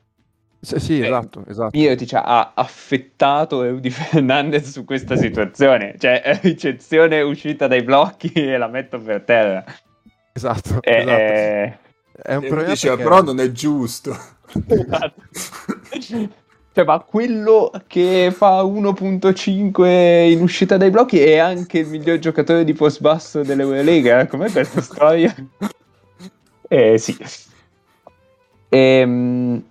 [0.62, 1.76] Sì, sì, Eh, esatto, esatto.
[1.76, 8.68] Mirotic ha affettato Rudy Fernandez su questa situazione, cioè ricezione uscita dai blocchi e la
[8.68, 9.64] metto per terra.
[10.32, 11.12] Esatto, Eh, esatto.
[11.12, 11.78] eh,
[12.22, 14.16] È un problema diceva, perché- però non è giusto.
[14.66, 15.22] Esatto.
[16.72, 22.62] Cioè, ma quello che fa 1.5 in uscita dai blocchi è anche il miglior giocatore
[22.62, 24.26] di post basso dell'Eurolega.
[24.26, 25.34] Com'è questa storia?
[26.72, 27.18] Eh sì.
[28.68, 29.64] Ehm,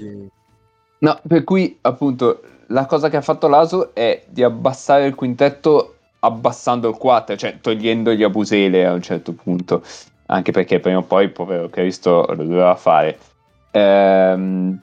[0.97, 5.95] no, per cui appunto la cosa che ha fatto l'Aso è di abbassare il quintetto
[6.19, 9.81] abbassando il 4, cioè togliendogli a Busele a un certo punto,
[10.25, 13.17] anche perché prima o poi il povero Cristo lo doveva fare.
[13.71, 14.81] Ehm,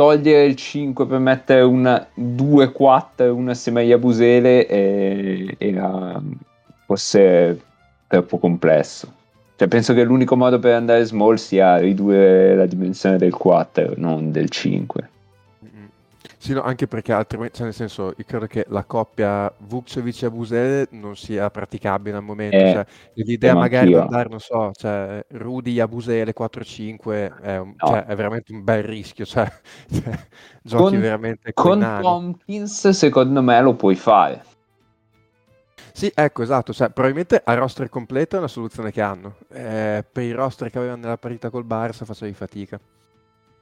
[0.00, 6.18] togliere il 5 per mettere un 2-4, una assieme agli Abusele eh, era
[6.86, 7.60] forse
[8.06, 9.12] troppo complesso.
[9.56, 14.32] Cioè, penso che l'unico modo per andare small sia ridurre la dimensione del 4, non
[14.32, 15.08] del 5.
[16.42, 20.26] Sì, no, anche perché altrimenti, cioè nel senso, io credo che la coppia Vukcevic e
[20.26, 22.56] Abusele non sia praticabile al momento.
[22.56, 27.74] Eh, cioè, l'idea ma magari di andare, non so, cioè, Rudy Abusele 4-5 è, un-
[27.76, 27.86] No.
[27.88, 29.26] cioè, è veramente un bel rischio.
[29.26, 29.52] Cioè,
[29.92, 30.18] cioè,
[30.62, 32.00] giochi Con- veramente con, Con.
[32.00, 34.42] Tompkins, secondo me, lo puoi fare.
[35.92, 36.72] Sì, ecco, esatto.
[36.72, 39.36] Cioè, probabilmente a roster completo è una soluzione che hanno.
[39.50, 42.80] Eh, per i roster che avevano nella partita col Barça facevi fatica.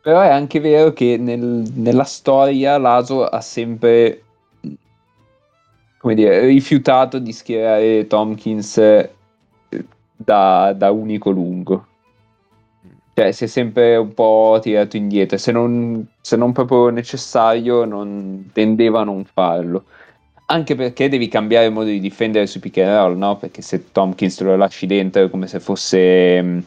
[0.01, 4.23] Però è anche vero che nel- nella storia l'Aso ha sempre
[5.99, 9.11] come dire, rifiutato di schierare Tompkins eh,
[10.17, 11.87] da, da unico lungo.
[13.15, 15.37] Cioè, si è sempre un po' tirato indietro.
[15.39, 19.87] Se non, se non proprio necessario, non tendeva a non farlo.
[20.47, 23.37] Anche perché devi cambiare modo di difendere sui pick and roll, no?
[23.37, 26.65] Perché se Tompkins lo lasci dentro come se fosse mh,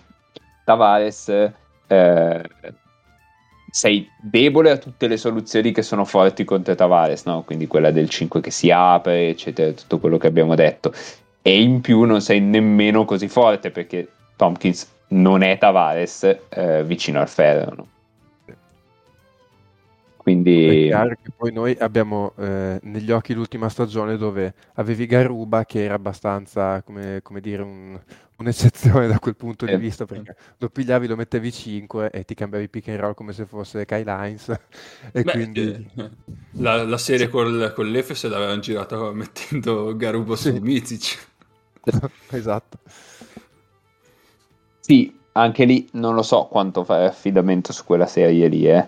[0.65, 1.29] Tavares,
[1.87, 2.41] eh,
[3.71, 7.43] sei debole a tutte le soluzioni che sono forti contro Tavares, no?
[7.43, 10.93] Quindi quella del 5 che si apre, eccetera, tutto quello che abbiamo detto.
[11.41, 17.21] E in più non sei nemmeno così forte perché Tompkins non è Tavares eh, vicino
[17.21, 17.87] al ferro, no?
[20.63, 25.65] È Quindi chiaro che poi noi abbiamo eh, negli occhi l'ultima stagione dove avevi Garuba
[25.65, 27.99] che era abbastanza, come, come dire, un-
[28.37, 29.77] un'eccezione da quel punto di Eh.
[29.77, 33.45] vista perché lo pigliavi, lo mettevi 5 e ti cambiavi pick and roll come se
[33.47, 34.49] fosse Kyle Hines
[35.11, 35.75] e Beh, quindi...
[35.95, 36.11] eh,
[36.57, 40.49] la, la serie col, con l'Efes l'avevano girata mettendo Garubo Sì.
[40.49, 41.29] su Mizic.
[42.31, 42.79] esatto.
[44.79, 48.87] Sì, anche lì non lo so quanto fare affidamento su quella serie lì, eh.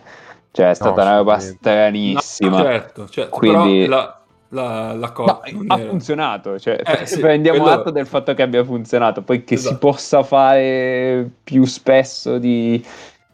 [0.55, 2.57] Cioè è stata una roba stranissima.
[2.57, 3.35] No, certo, certo.
[3.35, 7.59] Quindi- Però la, la, la No, cosa non ha era- funzionato, cioè, Eh, sì, prendiamo
[7.61, 9.79] quello- atto del fatto che abbia funzionato, poi che si Esatto.
[9.79, 12.85] possa fare più spesso di,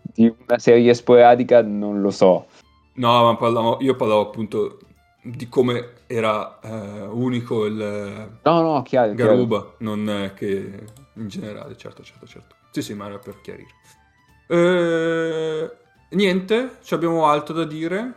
[0.02, 2.46] di una serie sporadica non lo so.
[2.94, 4.80] No, ma parlavo- io parlavo appunto
[5.22, 7.76] di come era eh, unico il
[8.44, 9.32] No, no, chiaro, chiaro.
[9.32, 10.48] Garuba, non è che
[11.16, 12.56] in generale, certo, certo, certo.
[12.72, 13.68] Sì, sì, ma era per chiarire.
[14.48, 15.70] Eh,
[16.16, 18.14] niente, ci abbiamo altro da dire?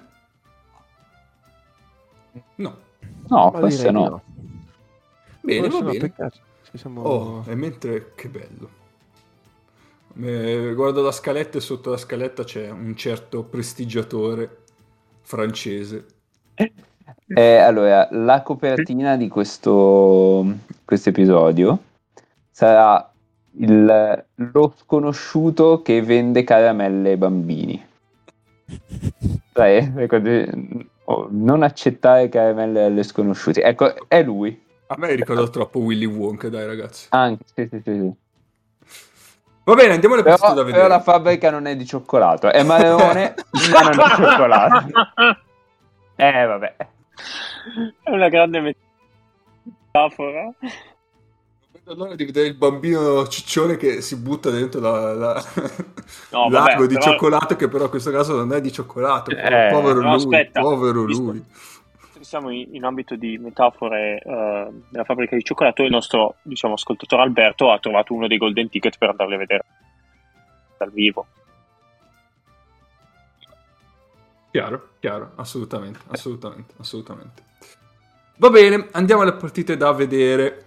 [2.56, 2.76] No.
[3.28, 4.22] No, Ma forse no.
[5.40, 5.98] Bene, Forse va bene.
[5.98, 6.38] peccato.
[6.70, 7.02] Ci siamo...
[7.02, 8.80] Oh, e mentre che bello.
[10.20, 14.58] Eh, guardo la scaletta e sotto la scaletta c'è un certo prestigiatore
[15.22, 16.06] francese.
[17.34, 20.44] Eh, allora, la copertina di questo
[20.84, 21.78] questo episodio
[22.50, 23.11] sarà
[23.58, 27.86] il- lo sconosciuto che vende caramelle ai bambini.
[29.52, 33.60] Sai, ecco, di- oh, non accettare caramelle alle sconosciuti.
[33.60, 34.60] Ecco, è lui.
[34.86, 37.06] A me ricorda troppo Willy Wonka, dai ragazzi.
[37.10, 38.12] Anche, sì, sì, sì, sì.
[39.64, 40.88] Va bene, andiamo alle Però, partite da però vedere.
[40.88, 43.34] la fabbrica non è di cioccolato, è marrone,
[43.70, 44.86] ma non è cioccolato.
[46.16, 46.76] Eh, vabbè.
[48.02, 48.76] È una grande
[49.92, 50.52] metafora.
[51.84, 55.44] Vedo l'ora di vedere il bambino ciccione che si butta dentro la, la-
[56.30, 59.30] No, l'ago vabbè, di però- cioccolato, che però in questo caso non è di cioccolato.
[59.32, 60.60] Eh, povero no, lui, aspetta.
[60.60, 61.44] povero Visto- lui.
[62.20, 65.82] Siamo in, in ambito di metafore eh, della fabbrica di cioccolato.
[65.82, 69.64] Il nostro diciamo, ascoltatore Alberto ha trovato uno dei golden ticket per andarli a vedere
[70.78, 71.26] dal vivo.
[74.52, 77.42] Chiaro, chiaro, assolutamente, assolutamente, assolutamente.
[78.36, 80.66] Va bene, andiamo alle partite da vedere.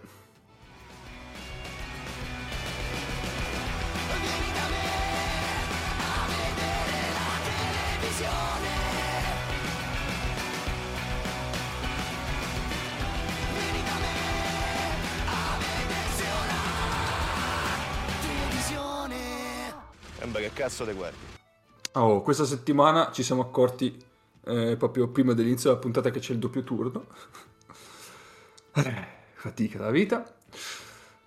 [20.75, 21.17] E cazzo te guardi?
[21.93, 23.97] Oh, questa settimana ci siamo accorti
[24.45, 27.05] eh, proprio prima dell'inizio della puntata che c'è il doppio turno.
[28.77, 30.35] Eh, fatica la vita.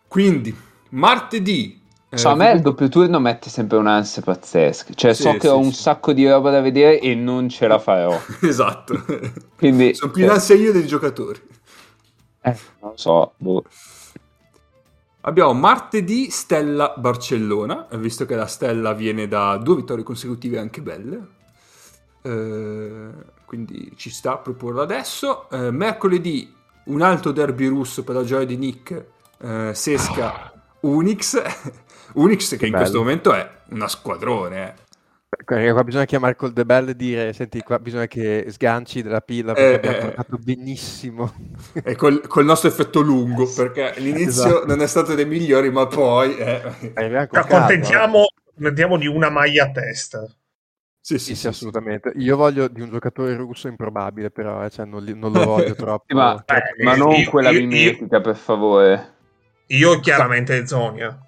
[0.07, 0.55] Quindi,
[0.91, 1.83] martedì.
[2.11, 4.93] eh, So, a me il doppio turno mette sempre un'ansia pazzesca.
[4.93, 5.81] Cioè, Sì, so che sì, ho un sì.
[5.81, 8.29] sacco di roba da vedere e non ce la farò.
[8.43, 9.05] Esatto.
[9.57, 11.41] Quindi, Sono più in ansia io dei giocatori.
[12.43, 13.35] eh, non lo so.
[13.39, 13.65] boh.
[15.23, 21.27] Abbiamo martedì Stella Barcellona, visto che la Stella viene da due vittorie consecutive anche belle.
[22.23, 23.11] Eh,
[23.45, 25.51] quindi ci sta a proporlo adesso.
[25.51, 26.55] Eh, mercoledì
[26.85, 29.05] un altro derby russo per la gioia di Nick,
[29.39, 31.43] eh, Sesca Unix.
[32.15, 32.77] Unix che in Bello.
[32.77, 34.87] questo momento è una squadrone.
[35.47, 35.73] Eh.
[35.73, 39.55] Qua bisogna chiamare col De Bell e dire: Senti, qua bisogna che sganci della pilla
[39.55, 41.33] perché Eh, abbiamo eh, portato benissimo.
[41.83, 44.67] E col, col nostro effetto lungo, perché l'inizio Esatto.
[44.67, 46.37] non è stato dei migliori, ma poi...
[46.37, 46.63] eh,
[47.31, 50.27] accontentiamo, accontentiamo di una maglia a testa.
[51.01, 52.13] Sì, Sì, sì, sì, sì, assolutamente.
[52.17, 55.75] Io voglio di un giocatore russo improbabile, però eh, cioè, non, li- non lo voglio
[55.75, 56.15] troppo.
[56.15, 59.17] Ma, Eh, ma non io- quella io- mimetica, per favore.
[59.69, 61.19] Io chiaramente Zonia.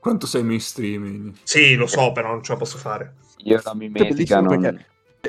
[0.00, 1.32] Quanto sei mainstream?
[1.42, 3.16] Sì, lo so, però non ce la posso fare.
[3.44, 4.60] Io la mimetica non...
[4.60, 4.86] perché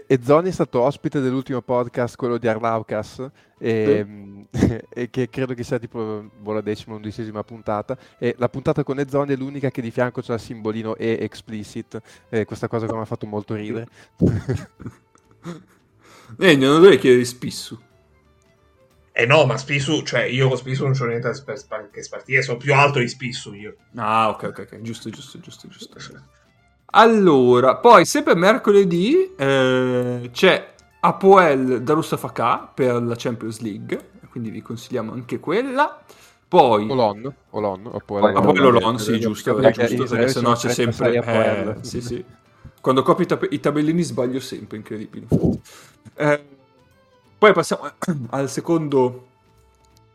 [0.08, 4.06] e Zoni è stato ospite dell'ultimo podcast, quello di Arlaucas, e,
[4.90, 7.98] e che credo che sia tipo boh, la decima o undicesima puntata.
[8.18, 12.02] E la puntata con Ezoni è l'unica che di fianco c'è il simbolino E explicit.
[12.30, 13.88] E questa cosa che mi ha fatto molto ridere.
[16.40, 17.78] Eh, non dovevi chiedere spissu.
[19.14, 21.30] Eh no, ma Spissu, cioè io con Spissu non c'ho niente
[21.92, 23.76] che spartire, sono più alto di Spissu io.
[23.96, 25.98] Ah, ok, ok, ok, giusto, giusto, giusto, giusto.
[26.94, 34.62] Allora, poi sempre mercoledì eh, c'è Apoel da Russafaka per la Champions League, quindi vi
[34.62, 36.02] consigliamo anche quella.
[36.48, 40.84] Poi Olon, Olon, Poi- Apoel Olon, sì, giusto, è Perché giusto, perché sennò sono c'è
[40.84, 41.18] 36 sempre...
[41.18, 41.68] Apoel.
[41.70, 42.26] eh, sì, sì.
[42.82, 45.28] Quando copio i, tab- i tabellini sbaglio sempre, incredibile.
[45.30, 45.62] infatti.
[46.16, 46.44] Eh,
[47.42, 47.90] poi passiamo
[48.30, 49.26] al secondo,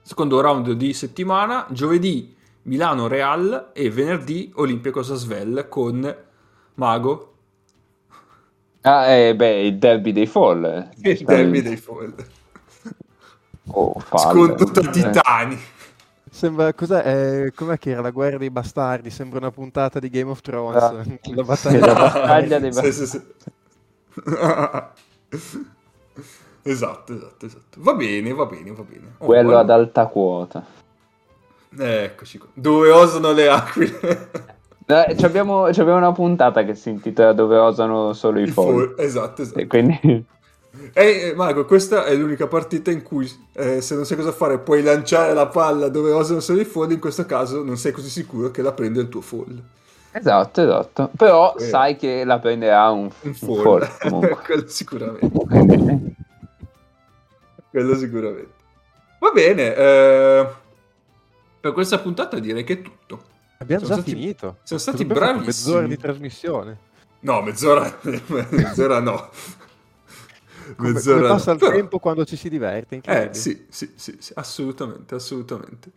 [0.00, 1.66] secondo round di settimana.
[1.70, 6.16] Giovedì Milano-Real e venerdì Olympiacos Asvel con
[6.74, 7.34] Mago.
[8.82, 10.64] Ah, eh, beh, il derby dei fall.
[10.66, 12.14] eh, Il derby dei fall.
[13.72, 14.00] Oh.
[14.16, 14.92] Scontro tra Eh.
[14.92, 15.58] titani.
[16.30, 17.46] Sembra, cos'è?
[17.46, 19.10] Eh, com'è che era la guerra dei bastardi?
[19.10, 20.80] Sembra una puntata di Game of Thrones.
[20.80, 20.92] Ah.
[21.34, 23.20] La battaglia La battaglia dei Sì, sì, sì.
[26.70, 27.78] esatto, esatto, esatto.
[27.78, 29.14] Va bene, va bene, va bene.
[29.18, 30.64] Oh, Quello guarda- ad alta quota.
[31.78, 32.48] Eccoci qua.
[32.54, 34.30] Dove osano le aquile.
[34.88, 38.46] Eh, ci abbiamo, ci abbiamo una puntata che si intitola Dove osano solo i I
[38.46, 38.94] fall.
[38.94, 39.58] fall, Esatto, esatto.
[39.58, 39.98] E quindi
[40.92, 44.58] E, eh, Marco, questa è l'unica partita in cui eh, se non sai cosa fare
[44.60, 48.08] puoi lanciare la palla dove osano solo i fall, in questo caso non sei così
[48.08, 49.60] sicuro che la prende il tuo fall.
[50.12, 51.10] Esatto, esatto.
[51.16, 51.64] Però Eh.
[51.64, 53.80] sai che la prenderà un, Un un fall.
[53.80, 54.36] fall comunque.
[54.44, 56.14] Quello sicuramente.
[57.76, 58.52] Quello sicuramente.
[59.20, 60.48] Va bene, eh,
[61.60, 63.22] per questa puntata direi che è tutto.
[63.58, 64.56] Abbiamo Siamo già stati- finito.
[64.62, 65.44] siamo stati fatto bravissimi.
[65.44, 66.78] Mezz'ora di trasmissione.
[67.20, 67.98] No, mezz'ora,
[68.48, 69.28] mezz'ora no.
[70.74, 71.34] Come, Mezz'ora come no.
[71.34, 73.02] passa il Però- tempo quando ci si diverte?
[73.04, 75.90] Eh, sì, sì, sì, sì, assolutamente, assolutamente.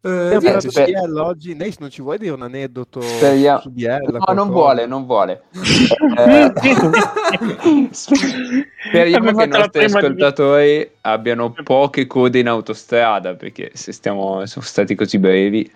[0.00, 1.54] Eh, sper- di DL oggi.
[1.56, 3.86] Nace, non ci vuoi dire un aneddoto Speriamo- su DL?
[3.88, 4.32] No, qualcosa?
[4.32, 5.42] non vuole, non vuole.
[6.16, 6.52] Eh,
[7.90, 14.44] Speriamo che i nostri prima di- ascoltatori abbiano poche code in autostrada, perché se stiamo,
[14.46, 15.70] sono stati così brevi,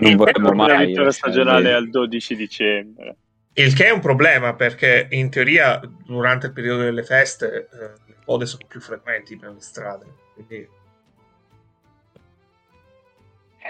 [0.00, 0.86] non vorremmo la mai.
[0.86, 3.16] vittoria lasciare- stagionale al 12 dicembre.
[3.52, 8.14] Il che è un problema perché in teoria durante il periodo delle feste eh, le
[8.24, 10.06] code sono più frequenti per le strade.
[10.34, 10.68] Quindi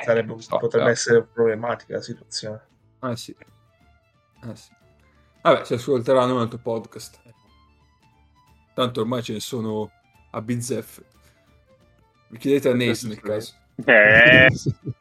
[0.05, 0.89] sarebbe, so, potrebbe però.
[0.89, 2.61] essere problematica la situazione.
[3.03, 3.37] Eh sì.
[4.45, 4.71] Eh sì.
[5.43, 7.21] Vabbè, si ascolteranno un altro podcast.
[8.75, 9.91] Tanto ormai ce ne sono
[10.31, 11.03] a bizzeffe.
[12.29, 13.55] Mi chiedete a Nace nel caso.
[13.85, 14.49] Eh,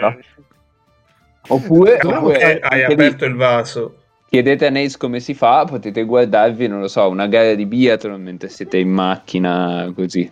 [0.00, 0.18] No.
[1.48, 4.02] Oppure, oppure hai aperto il vaso.
[4.28, 8.20] chiedete a Nace come si fa, potete guardarvi, non lo so, una gara di biathlon
[8.20, 10.30] mentre siete in macchina, così.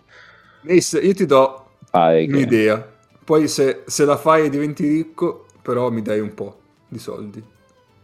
[0.63, 2.85] Nace, io ti do Pare che...
[3.25, 7.43] Poi se, se la fai e diventi ricco, però mi dai un po' di soldi.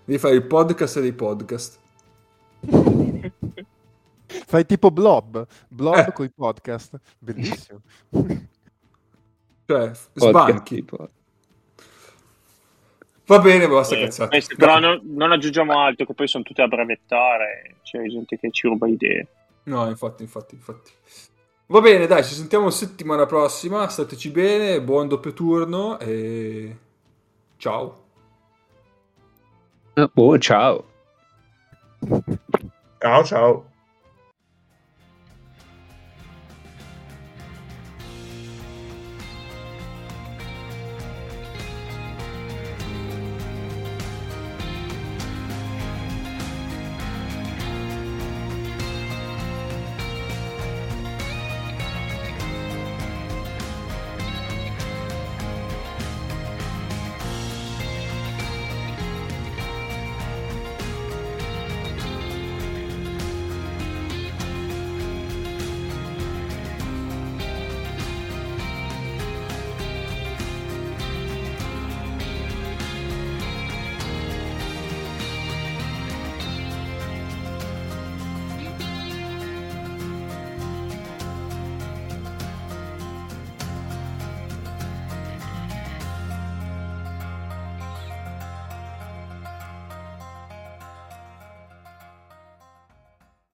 [0.05, 1.79] Devi fare il podcast dei podcast.
[4.47, 5.47] Fai tipo Blob.
[5.69, 6.13] Blob Eh.
[6.13, 6.99] con i podcast.
[7.19, 7.81] Bellissimo.
[9.71, 10.85] Cioè, Podcast, sbanchi.
[13.27, 14.43] Va bene, basta eh, cazzate.
[14.57, 17.77] però non, non aggiungiamo altro, che poi sono tutte a brevettare.
[17.83, 19.29] C'è gente che ci ruba idee.
[19.65, 20.91] No, infatti, infatti, infatti.
[21.71, 23.89] Va bene, dai, ci sentiamo settimana prossima.
[23.89, 26.77] Stateci bene, buon doppio turno e
[27.59, 28.07] ciao.
[30.15, 30.85] Oh, ciao.
[32.99, 33.70] Ciao ciao.